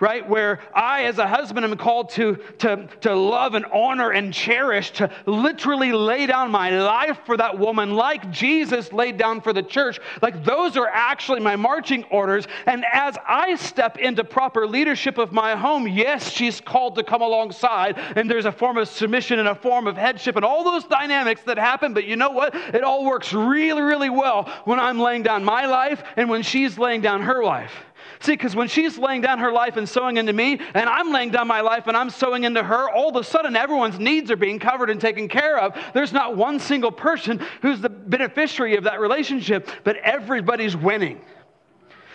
[0.00, 0.28] right?
[0.28, 4.92] Where I, as a husband, am called to, to, to love and honor and cherish,
[4.92, 9.62] to literally lay down my life for that woman, like Jesus laid down for the
[9.62, 9.98] church.
[10.22, 12.46] Like those are actually my marching orders.
[12.66, 17.22] And as I step into proper leadership of my home, yes, she's called to come
[17.22, 17.98] alongside.
[18.16, 21.42] And there's a form of submission and a form of headship and all those dynamics
[21.46, 21.92] that happen.
[21.92, 22.54] But you know what?
[22.54, 26.78] It all works really, really well when I'm laying down my life and when she's
[26.78, 27.72] laying down her life.
[28.20, 31.30] See, because when she's laying down her life and sowing into me, and I'm laying
[31.30, 34.36] down my life and I'm sowing into her, all of a sudden everyone's needs are
[34.36, 35.76] being covered and taken care of.
[35.94, 41.20] There's not one single person who's the beneficiary of that relationship, but everybody's winning.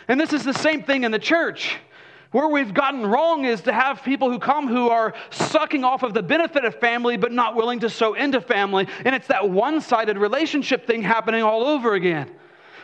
[0.10, 1.78] And this is the same thing in the church.
[2.32, 6.14] Where we've gotten wrong is to have people who come who are sucking off of
[6.14, 8.88] the benefit of family but not willing to sow into family.
[9.06, 12.32] And it's that one sided relationship thing happening all over again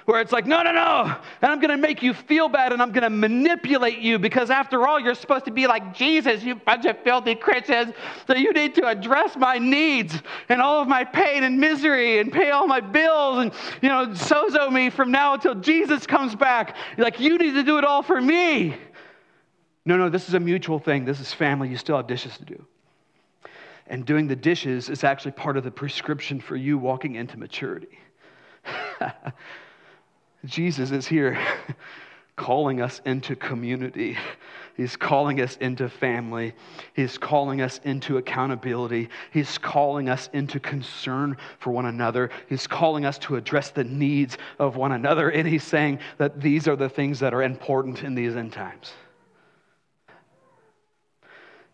[0.09, 1.15] where it's like, no, no, no.
[1.43, 4.49] And I'm going to make you feel bad and I'm going to manipulate you because
[4.49, 7.93] after all, you're supposed to be like Jesus, you bunch of filthy Christians.
[8.25, 10.19] So you need to address my needs
[10.49, 13.51] and all of my pain and misery and pay all my bills and,
[13.83, 16.75] you know, sozo me from now until Jesus comes back.
[16.97, 18.75] Like, you need to do it all for me.
[19.85, 21.05] No, no, this is a mutual thing.
[21.05, 21.69] This is family.
[21.69, 22.65] You still have dishes to do.
[23.85, 27.99] And doing the dishes is actually part of the prescription for you walking into maturity.
[30.45, 31.37] Jesus is here
[32.35, 34.17] calling us into community.
[34.77, 36.53] He's calling us into family.
[36.93, 39.09] He's calling us into accountability.
[39.31, 42.29] He's calling us into concern for one another.
[42.47, 45.29] He's calling us to address the needs of one another.
[45.29, 48.93] And he's saying that these are the things that are important in these end times.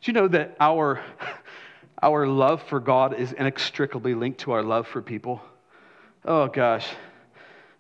[0.02, 1.04] Do you know that our,
[2.02, 5.42] our love for God is inextricably linked to our love for people?
[6.24, 6.88] Oh gosh,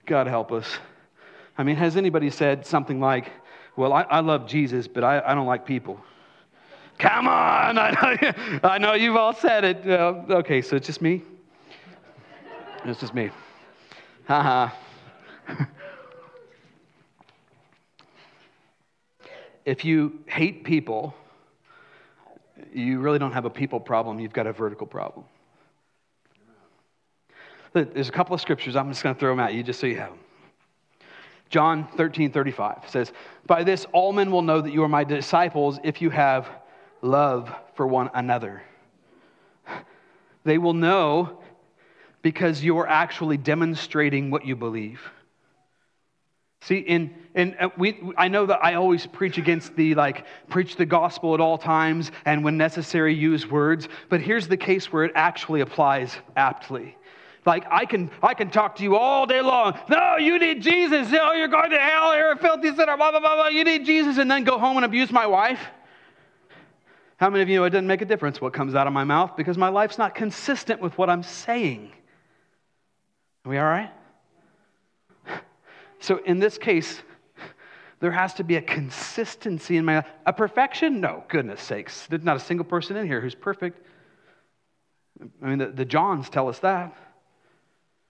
[0.06, 0.78] God help us.
[1.58, 3.32] I mean, has anybody said something like,
[3.76, 6.00] Well, I, I love Jesus, but I, I don't like people?
[6.98, 8.16] Come on, I know,
[8.64, 9.88] I know you've all said it.
[9.88, 11.24] Uh, okay, so it's just me?
[12.86, 13.32] It's just me.
[14.28, 14.70] Haha.
[19.66, 21.14] if you hate people,
[22.74, 25.26] you really don't have a people problem, you've got a vertical problem.
[27.84, 29.88] There's a couple of scriptures, I'm just going to throw them at you just so
[29.88, 30.20] you have them.
[31.50, 33.12] John 13, 35 says,
[33.46, 36.50] By this all men will know that you are my disciples if you have
[37.02, 38.64] love for one another.
[40.46, 41.42] They will know
[42.22, 45.02] because you're actually demonstrating what you believe.
[46.62, 50.78] See, in, in uh, we, I know that I always preach against the like, preach
[50.78, 55.04] the gospel at all times and when necessary use words, but here's the case where
[55.04, 56.96] it actually applies aptly.
[57.46, 59.78] Like, I can, I can talk to you all day long.
[59.88, 61.12] No, you need Jesus.
[61.12, 62.16] No, you're going to hell.
[62.16, 62.98] You're a filthy sinner.
[62.98, 63.48] Blah, blah, blah, blah.
[63.50, 64.18] You need Jesus.
[64.18, 65.60] And then go home and abuse my wife.
[67.18, 69.04] How many of you know it doesn't make a difference what comes out of my
[69.04, 71.92] mouth because my life's not consistent with what I'm saying?
[73.46, 73.92] Are we all right?
[76.00, 77.02] So in this case,
[78.00, 80.08] there has to be a consistency in my life.
[80.26, 81.00] a perfection?
[81.00, 82.06] No, goodness sakes.
[82.08, 83.80] There's not a single person in here who's perfect.
[85.42, 86.96] I mean, the, the Johns tell us that.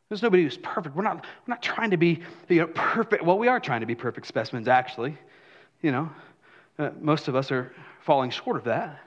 [0.10, 0.96] There's nobody who's perfect.
[0.96, 3.24] We're not, we're not trying to be you know, perfect.
[3.24, 5.18] Well, we are trying to be perfect specimens, actually.
[5.82, 6.10] You know,
[6.78, 9.00] uh, most of us are falling short of that.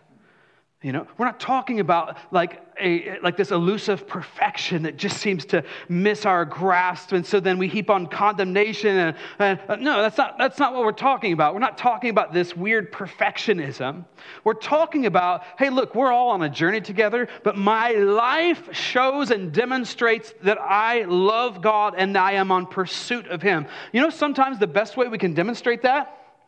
[0.80, 5.44] You know, we're not talking about like a like this elusive perfection that just seems
[5.46, 8.96] to miss our grasp, and so then we heap on condemnation.
[8.96, 11.52] And, and uh, no, that's not that's not what we're talking about.
[11.52, 14.04] We're not talking about this weird perfectionism.
[14.44, 19.32] We're talking about, hey, look, we're all on a journey together, but my life shows
[19.32, 23.66] and demonstrates that I love God and I am on pursuit of Him.
[23.92, 26.38] You know, sometimes the best way we can demonstrate that,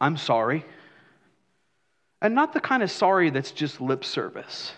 [0.00, 0.64] I'm sorry.
[2.20, 4.72] And not the kind of sorry that's just lip service,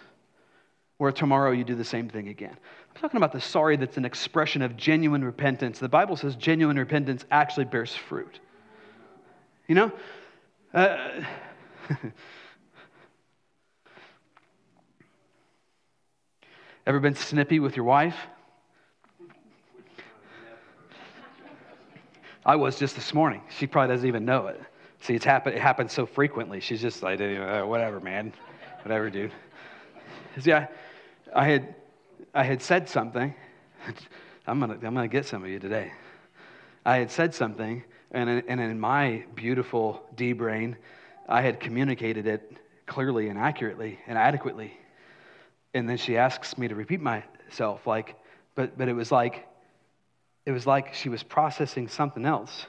[0.99, 2.55] where tomorrow you do the same thing again.
[2.55, 5.79] I'm talking about the sorry that's an expression of genuine repentance.
[5.79, 8.41] The Bible says genuine repentance actually bears fruit.
[9.69, 9.91] You know?
[10.75, 11.23] Uh,
[16.87, 18.17] ever been snippy with your wife?
[22.45, 23.43] I was just this morning.
[23.49, 24.61] She probably doesn't even know it.
[25.01, 26.61] See, it's happened, it happens so frequently.
[26.61, 28.33] She's just like, uh, whatever, man.
[28.83, 29.33] Whatever, dude.
[30.41, 30.69] See, I,
[31.35, 31.75] I, had,
[32.35, 33.35] I had said something.
[34.47, 35.93] I'm to I'm gonna get some of you today.
[36.85, 40.77] I had said something, and in, and in my beautiful D brain,
[41.29, 42.53] I had communicated it
[42.87, 44.77] clearly and accurately and adequately.
[45.73, 48.17] And then she asks me to repeat myself, like,
[48.55, 49.47] but, but it was like,
[50.45, 52.67] it was like she was processing something else.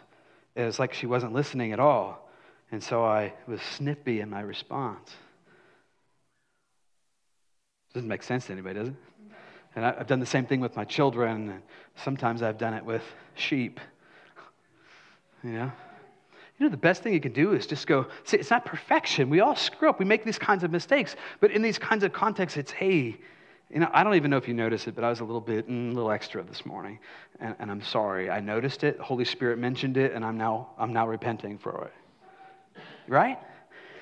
[0.56, 2.30] It was like she wasn't listening at all.
[2.72, 5.12] And so I was snippy in my response.
[7.94, 8.96] Doesn't make sense to anybody, does it?
[9.76, 11.62] And I've done the same thing with my children.
[11.96, 13.04] Sometimes I've done it with
[13.36, 13.80] sheep.
[15.44, 15.72] You know?
[16.60, 19.30] You know, the best thing you can do is just go, see, it's not perfection.
[19.30, 19.98] We all screw up.
[19.98, 21.16] We make these kinds of mistakes.
[21.40, 23.18] But in these kinds of contexts, it's, hey,
[23.74, 25.42] you know, I don't even know if you noticed it, but I was a little
[25.42, 27.00] bit, mm, a little extra this morning.
[27.40, 28.30] And, and I'm sorry.
[28.30, 29.00] I noticed it.
[29.00, 31.94] Holy Spirit mentioned it, and I'm now, I'm now repenting for it
[33.12, 33.38] right?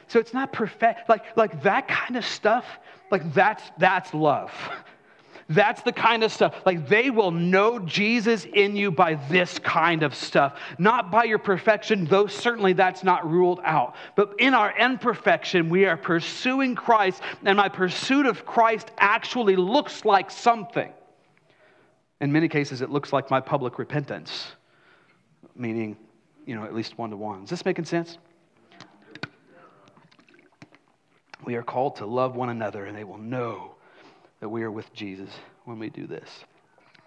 [0.07, 1.09] So it's not perfect.
[1.09, 2.65] Like, like that kind of stuff,
[3.11, 4.51] like that's, that's love.
[5.49, 6.55] That's the kind of stuff.
[6.63, 11.39] Like they will know Jesus in you by this kind of stuff, not by your
[11.39, 13.95] perfection, though certainly that's not ruled out.
[14.15, 20.05] But in our imperfection, we are pursuing Christ, and my pursuit of Christ actually looks
[20.05, 20.93] like something.
[22.21, 24.51] In many cases, it looks like my public repentance,
[25.55, 25.97] meaning,
[26.45, 27.43] you know, at least one to one.
[27.43, 28.19] Is this making sense?
[31.43, 33.77] We are called to love one another, and they will know
[34.39, 35.29] that we are with Jesus
[35.65, 36.29] when we do this.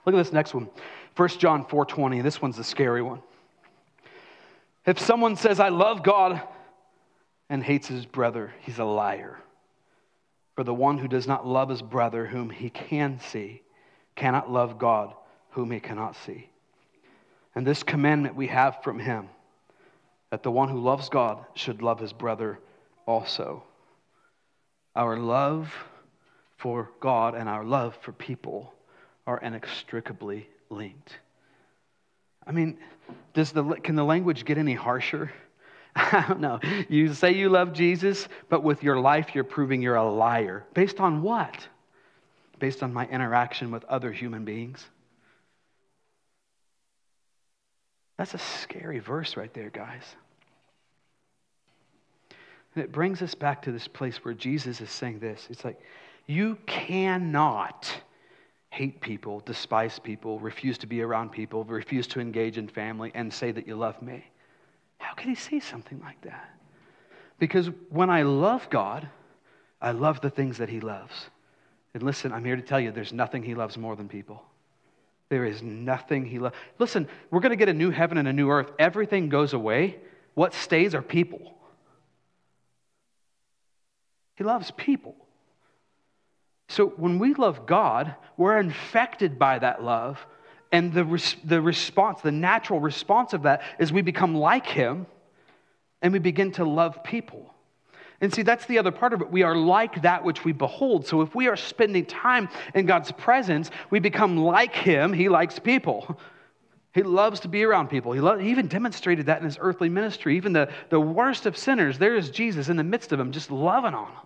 [0.05, 0.69] Look at this next one.
[1.17, 2.23] 1 John 4:20.
[2.23, 3.23] This one's the scary one.
[4.85, 6.43] If someone says, I love God
[7.49, 9.39] and hates his brother, he's a liar.
[10.57, 13.63] For the one who does not love his brother, whom he can see,
[14.17, 15.15] cannot love God,
[15.51, 16.49] whom he cannot see.
[17.55, 19.29] And this commandment we have from him
[20.31, 22.59] that the one who loves God should love his brother
[23.07, 23.63] also.
[24.97, 25.73] Our love
[26.63, 28.73] for God and our love for people
[29.27, 31.19] are inextricably linked.
[32.47, 32.79] I mean,
[33.35, 35.33] does the, can the language get any harsher?
[35.97, 36.61] I don't know.
[36.89, 40.65] You say you love Jesus, but with your life, you're proving you're a liar.
[40.73, 41.67] Based on what?
[42.61, 44.87] Based on my interaction with other human beings.
[48.19, 50.05] That's a scary verse right there, guys.
[52.77, 55.49] And it brings us back to this place where Jesus is saying this.
[55.51, 55.81] It's like,
[56.27, 57.93] you cannot
[58.71, 63.33] hate people, despise people, refuse to be around people, refuse to engage in family, and
[63.33, 64.25] say that you love me.
[64.99, 66.49] How can he say something like that?
[67.39, 69.09] Because when I love God,
[69.81, 71.29] I love the things that he loves.
[71.93, 74.43] And listen, I'm here to tell you there's nothing he loves more than people.
[75.29, 76.55] There is nothing he loves.
[76.79, 78.71] Listen, we're going to get a new heaven and a new earth.
[78.79, 79.99] Everything goes away.
[80.35, 81.55] What stays are people.
[84.37, 85.17] He loves people.
[86.69, 90.25] So when we love God, we're infected by that love.
[90.71, 95.07] And the, res- the response, the natural response of that is we become like Him
[96.01, 97.53] and we begin to love people.
[98.23, 99.31] And see, that's the other part of it.
[99.31, 101.07] We are like that which we behold.
[101.07, 105.13] So if we are spending time in God's presence, we become like Him.
[105.13, 106.19] He likes people.
[106.95, 108.13] He loves to be around people.
[108.13, 110.37] He, lo- he even demonstrated that in his earthly ministry.
[110.37, 113.51] Even the, the worst of sinners, there is Jesus in the midst of them, just
[113.51, 114.23] loving on them.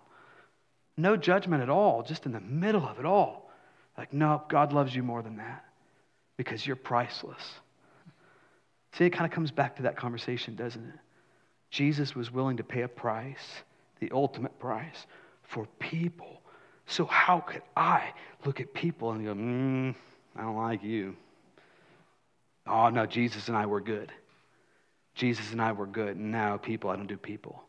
[0.96, 3.50] No judgment at all, just in the middle of it all.
[3.98, 5.64] Like, no, God loves you more than that
[6.36, 7.42] because you're priceless.
[8.92, 10.98] See, it kind of comes back to that conversation, doesn't it?
[11.70, 13.62] Jesus was willing to pay a price,
[14.00, 15.06] the ultimate price,
[15.42, 16.40] for people.
[16.86, 18.12] So, how could I
[18.44, 19.94] look at people and go, mm,
[20.36, 21.16] I don't like you?
[22.66, 24.12] Oh, no, Jesus and I were good.
[25.14, 26.16] Jesus and I were good.
[26.16, 27.62] And now, people, I don't do people.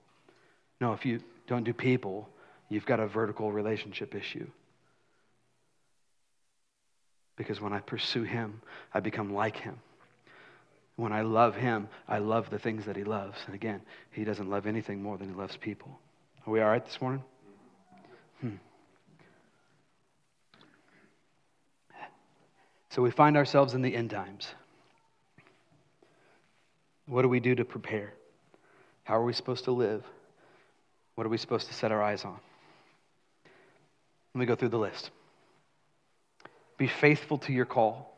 [0.80, 2.30] No, if you don't do people,
[2.70, 4.47] you've got a vertical relationship issue.
[7.36, 8.61] Because when I pursue Him,
[8.93, 9.78] I become like Him.
[10.95, 13.38] When I love Him, I love the things that He loves.
[13.45, 15.99] And again, He doesn't love anything more than He loves people.
[16.45, 17.24] Are we all right this morning?
[18.41, 18.55] Hmm.
[22.89, 24.47] So we find ourselves in the end times.
[27.05, 28.13] What do we do to prepare?
[29.03, 30.03] How are we supposed to live?
[31.15, 32.39] What are we supposed to set our eyes on?
[34.34, 35.11] Let me go through the list.
[36.78, 38.15] Be faithful to your call.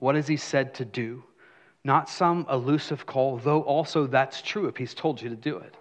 [0.00, 1.22] What is he said to do?
[1.84, 5.76] Not some elusive call, though also that's true if he's told you to do it.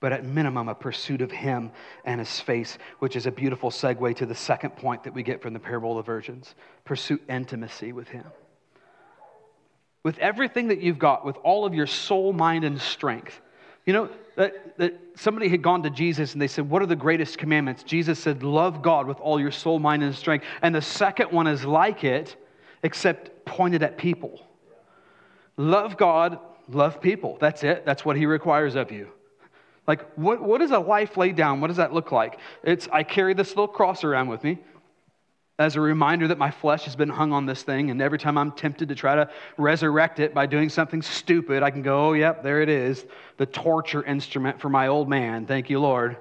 [0.00, 1.70] But at minimum, a pursuit of him
[2.04, 5.40] and his face, which is a beautiful segue to the second point that we get
[5.42, 6.54] from the parable of virgins.
[6.84, 8.24] Pursue intimacy with him.
[10.02, 13.40] With everything that you've got, with all of your soul, mind, and strength,
[13.86, 16.96] you know, that, that somebody had gone to Jesus and they said, What are the
[16.96, 17.82] greatest commandments?
[17.82, 20.44] Jesus said, Love God with all your soul, mind, and strength.
[20.62, 22.36] And the second one is like it,
[22.82, 24.40] except pointed at people.
[25.56, 27.38] Love God, love people.
[27.40, 27.84] That's it.
[27.84, 29.08] That's what He requires of you.
[29.86, 31.60] Like, what, what is a life laid down?
[31.60, 32.38] What does that look like?
[32.62, 34.58] It's I carry this little cross around with me
[35.58, 38.36] as a reminder that my flesh has been hung on this thing, and every time
[38.36, 42.12] I'm tempted to try to resurrect it by doing something stupid, I can go, oh,
[42.12, 45.46] yep, there it is, the torture instrument for my old man.
[45.46, 46.16] Thank you, Lord.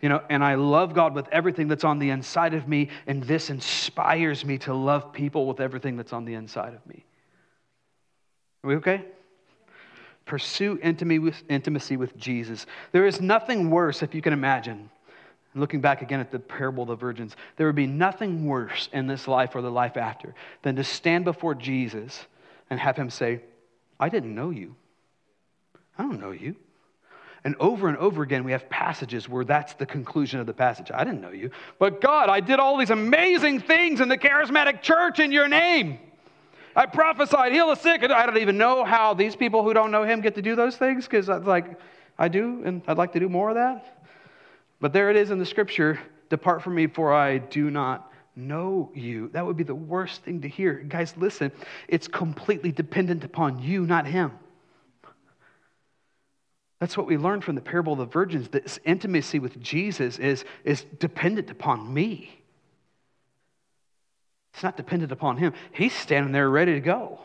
[0.00, 3.22] You know, and I love God with everything that's on the inside of me, and
[3.22, 7.04] this inspires me to love people with everything that's on the inside of me.
[8.64, 9.04] Are we okay?
[10.24, 12.64] Pursue intimacy with Jesus.
[12.92, 14.88] There is nothing worse, if you can imagine,
[15.54, 19.06] looking back again at the parable of the virgins, there would be nothing worse in
[19.06, 22.26] this life or the life after than to stand before Jesus
[22.70, 23.40] and have him say,
[23.98, 24.76] I didn't know you.
[25.96, 26.54] I don't know you.
[27.44, 30.90] And over and over again, we have passages where that's the conclusion of the passage.
[30.92, 31.50] I didn't know you.
[31.78, 35.98] But God, I did all these amazing things in the charismatic church in your name.
[36.76, 38.02] I prophesied, heal the sick.
[38.02, 40.76] I don't even know how these people who don't know him get to do those
[40.76, 41.78] things because, like,
[42.18, 43.97] I do, and I'd like to do more of that.
[44.80, 45.98] But there it is in the scripture
[46.28, 49.28] Depart from me, for I do not know you.
[49.28, 50.74] That would be the worst thing to hear.
[50.74, 51.50] Guys, listen,
[51.88, 54.32] it's completely dependent upon you, not him.
[56.80, 58.48] That's what we learned from the parable of the virgins.
[58.48, 62.42] This intimacy with Jesus is, is dependent upon me.
[64.54, 65.54] It's not dependent upon him.
[65.72, 67.20] He's standing there ready to go.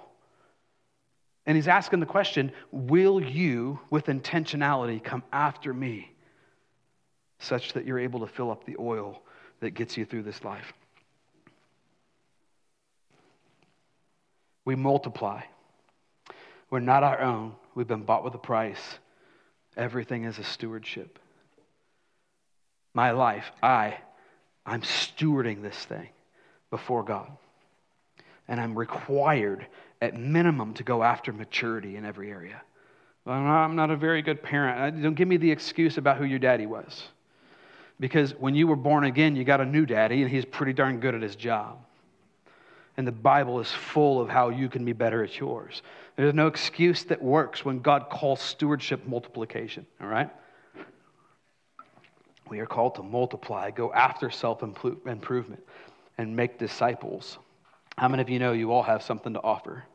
[1.46, 6.13] And he's asking the question Will you, with intentionality, come after me?
[7.40, 9.22] Such that you're able to fill up the oil
[9.60, 10.74] that gets you through this life.
[14.66, 15.42] We multiply.
[16.70, 17.54] We're not our own.
[17.76, 19.00] We've been bought with a price.
[19.76, 21.20] Everything is a stewardship.
[22.94, 23.98] My life, I,
[24.66, 26.10] I'm stewarding this thing
[26.70, 27.30] before God.
[28.48, 29.68] And I'm required,
[30.02, 32.62] at minimum, to go after maturity in every area.
[33.26, 34.80] I'm not a very good parent.
[34.80, 37.04] Uh, don't give me the excuse about who your daddy was.
[38.00, 41.00] Because when you were born again, you got a new daddy, and he's pretty darn
[41.00, 41.78] good at his job.
[42.98, 45.82] And the Bible is full of how you can be better at yours.
[46.16, 50.30] There's no excuse that works when God calls stewardship multiplication, all right?
[52.50, 55.64] We are called to multiply, go after self improvement,
[56.18, 57.40] and make disciples.
[57.98, 59.86] How many of you know you all have something to offer?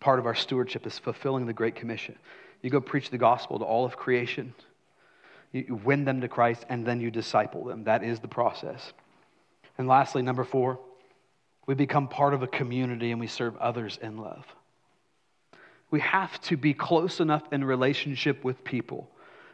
[0.00, 2.16] Part of our stewardship is fulfilling the Great Commission.
[2.60, 4.54] You go preach the gospel to all of creation,
[5.58, 7.84] you win them to Christ, and then you disciple them.
[7.84, 8.92] That is the process.
[9.78, 10.78] And lastly, number four,
[11.66, 14.44] we become part of a community and we serve others in love.
[15.90, 19.08] We have to be close enough in relationship with people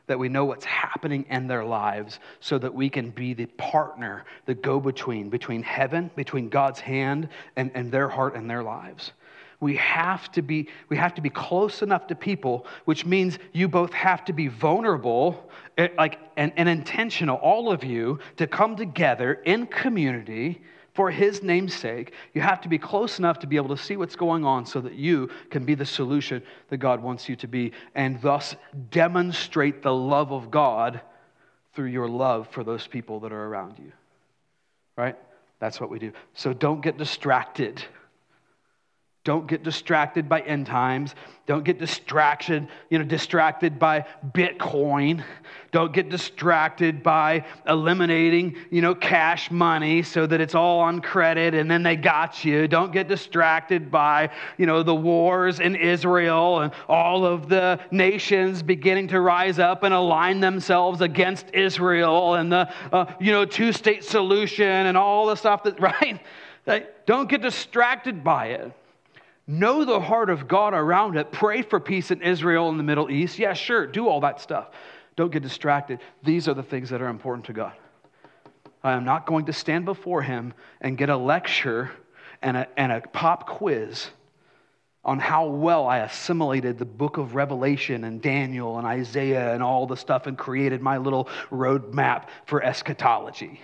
[0.06, 4.24] that we know what's happening in their lives so that we can be the partner,
[4.46, 9.12] the go between, between heaven, between God's hand and, and their heart and their lives.
[9.60, 13.68] We have, to be, we have to be close enough to people, which means you
[13.68, 18.74] both have to be vulnerable eh, like, and, and intentional, all of you, to come
[18.74, 20.62] together in community
[20.94, 23.96] for his name's sake, you have to be close enough to be able to see
[23.96, 27.46] what's going on so that you can be the solution that God wants you to
[27.46, 28.56] be and thus
[28.90, 31.00] demonstrate the love of God
[31.74, 33.92] through your love for those people that are around you.
[34.96, 35.16] Right?
[35.60, 36.12] That's what we do.
[36.34, 37.84] So don't get distracted
[39.22, 41.14] don't get distracted by end times.
[41.44, 45.22] Don't get distracted, you know, distracted by Bitcoin.
[45.72, 51.52] Don't get distracted by eliminating, you know, cash money so that it's all on credit
[51.52, 52.66] and then they got you.
[52.66, 58.62] Don't get distracted by, you know, the wars in Israel and all of the nations
[58.62, 64.02] beginning to rise up and align themselves against Israel and the, uh, you know, two-state
[64.02, 65.78] solution and all the stuff that,
[66.66, 66.94] right?
[67.04, 68.72] Don't get distracted by it.
[69.46, 71.32] Know the heart of God around it.
[71.32, 73.38] Pray for peace in Israel and the Middle East.
[73.38, 74.70] Yeah, sure, do all that stuff.
[75.16, 76.00] Don't get distracted.
[76.22, 77.72] These are the things that are important to God.
[78.82, 81.90] I am not going to stand before Him and get a lecture
[82.40, 84.08] and a, and a pop quiz
[85.04, 89.86] on how well I assimilated the book of Revelation and Daniel and Isaiah and all
[89.86, 93.60] the stuff and created my little roadmap for eschatology.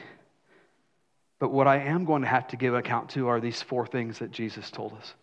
[1.38, 4.18] But what I am going to have to give account to are these four things
[4.20, 5.14] that Jesus told us.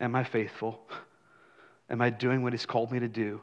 [0.00, 0.80] Am I faithful?
[1.88, 3.40] Am I doing what He's called me to do?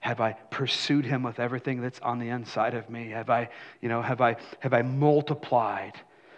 [0.00, 3.10] Have I pursued Him with everything that's on the inside of me?
[3.10, 3.48] Have I,
[3.80, 5.94] you know, have I, have I multiplied?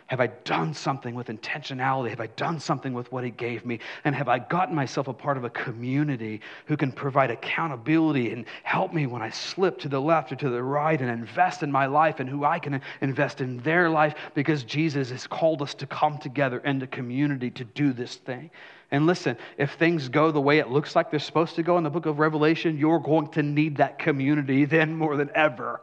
[0.06, 2.08] Have I done something with intentionality?
[2.08, 3.80] Have I done something with what He gave me?
[4.04, 8.46] And have I gotten myself a part of a community who can provide accountability and
[8.62, 11.70] help me when I slip to the left or to the right and invest in
[11.70, 15.74] my life and who I can invest in their life because Jesus has called us
[15.74, 18.50] to come together into community to do this thing?
[18.90, 21.84] And listen, if things go the way it looks like they're supposed to go in
[21.84, 25.80] the book of Revelation, you're going to need that community then more than ever.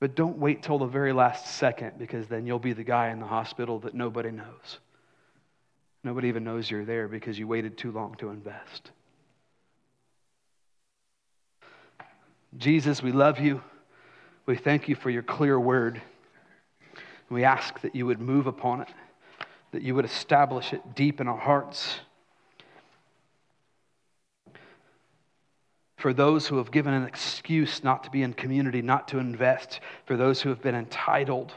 [0.00, 3.18] But don't wait till the very last second because then you'll be the guy in
[3.18, 4.78] the hospital that nobody knows.
[6.04, 8.92] Nobody even knows you're there because you waited too long to invest.
[12.56, 13.60] Jesus, we love you.
[14.46, 16.00] We thank you for your clear word.
[17.28, 18.88] We ask that you would move upon it
[19.72, 22.00] that you would establish it deep in our hearts.
[25.96, 29.80] For those who have given an excuse not to be in community, not to invest,
[30.06, 31.52] for those who have been entitled,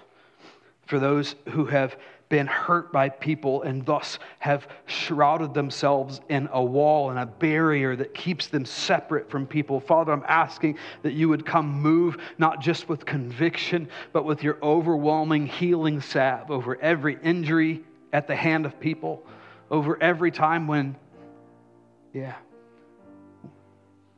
[0.87, 1.95] for those who have
[2.27, 7.95] been hurt by people and thus have shrouded themselves in a wall and a barrier
[7.95, 9.79] that keeps them separate from people.
[9.79, 14.57] Father, I'm asking that you would come move not just with conviction, but with your
[14.63, 17.83] overwhelming healing salve over every injury,
[18.13, 19.23] at the hand of people
[19.69, 20.95] over every time when,
[22.13, 22.35] yeah,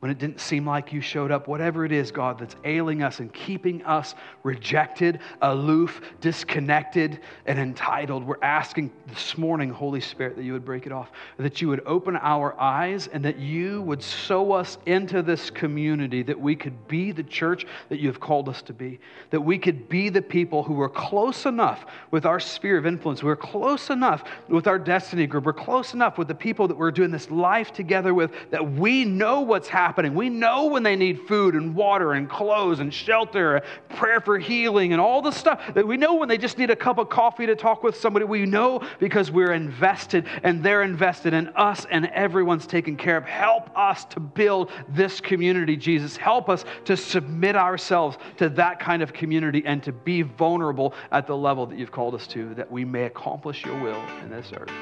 [0.04, 3.20] when it didn't seem like you showed up, whatever it is, God, that's ailing us
[3.20, 10.42] and keeping us rejected, aloof, disconnected, and entitled, we're asking this morning, Holy Spirit, that
[10.42, 14.02] you would break it off, that you would open our eyes and that you would
[14.02, 18.50] sow us into this community, that we could be the church that you have called
[18.50, 19.00] us to be,
[19.30, 23.22] that we could be the people who are close enough with our sphere of influence,
[23.22, 26.90] we're close enough with our destiny group, we're close enough with the people that we're
[26.90, 30.14] doing this life together with, that we know what's happening happening.
[30.16, 34.92] We know when they need food and water and clothes and shelter, prayer for healing
[34.92, 35.62] and all the stuff.
[35.72, 38.24] That we know when they just need a cup of coffee to talk with somebody.
[38.24, 43.22] We know because we're invested and they're invested in us and everyone's taken care of.
[43.22, 46.16] Help us to build this community, Jesus.
[46.16, 51.28] Help us to submit ourselves to that kind of community and to be vulnerable at
[51.28, 54.52] the level that you've called us to, that we may accomplish your will in this
[54.56, 54.72] earth.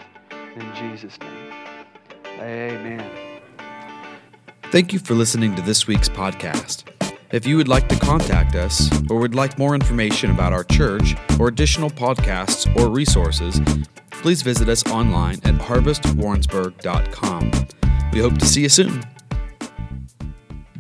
[0.57, 1.53] In Jesus' name.
[2.41, 3.32] Amen.
[4.73, 6.85] Thank you for listening to this week's podcast.
[7.31, 11.15] If you would like to contact us or would like more information about our church
[11.39, 13.61] or additional podcasts or resources,
[14.11, 17.51] please visit us online at harvestwarrensburg.com.
[18.15, 19.05] We hope to see you soon.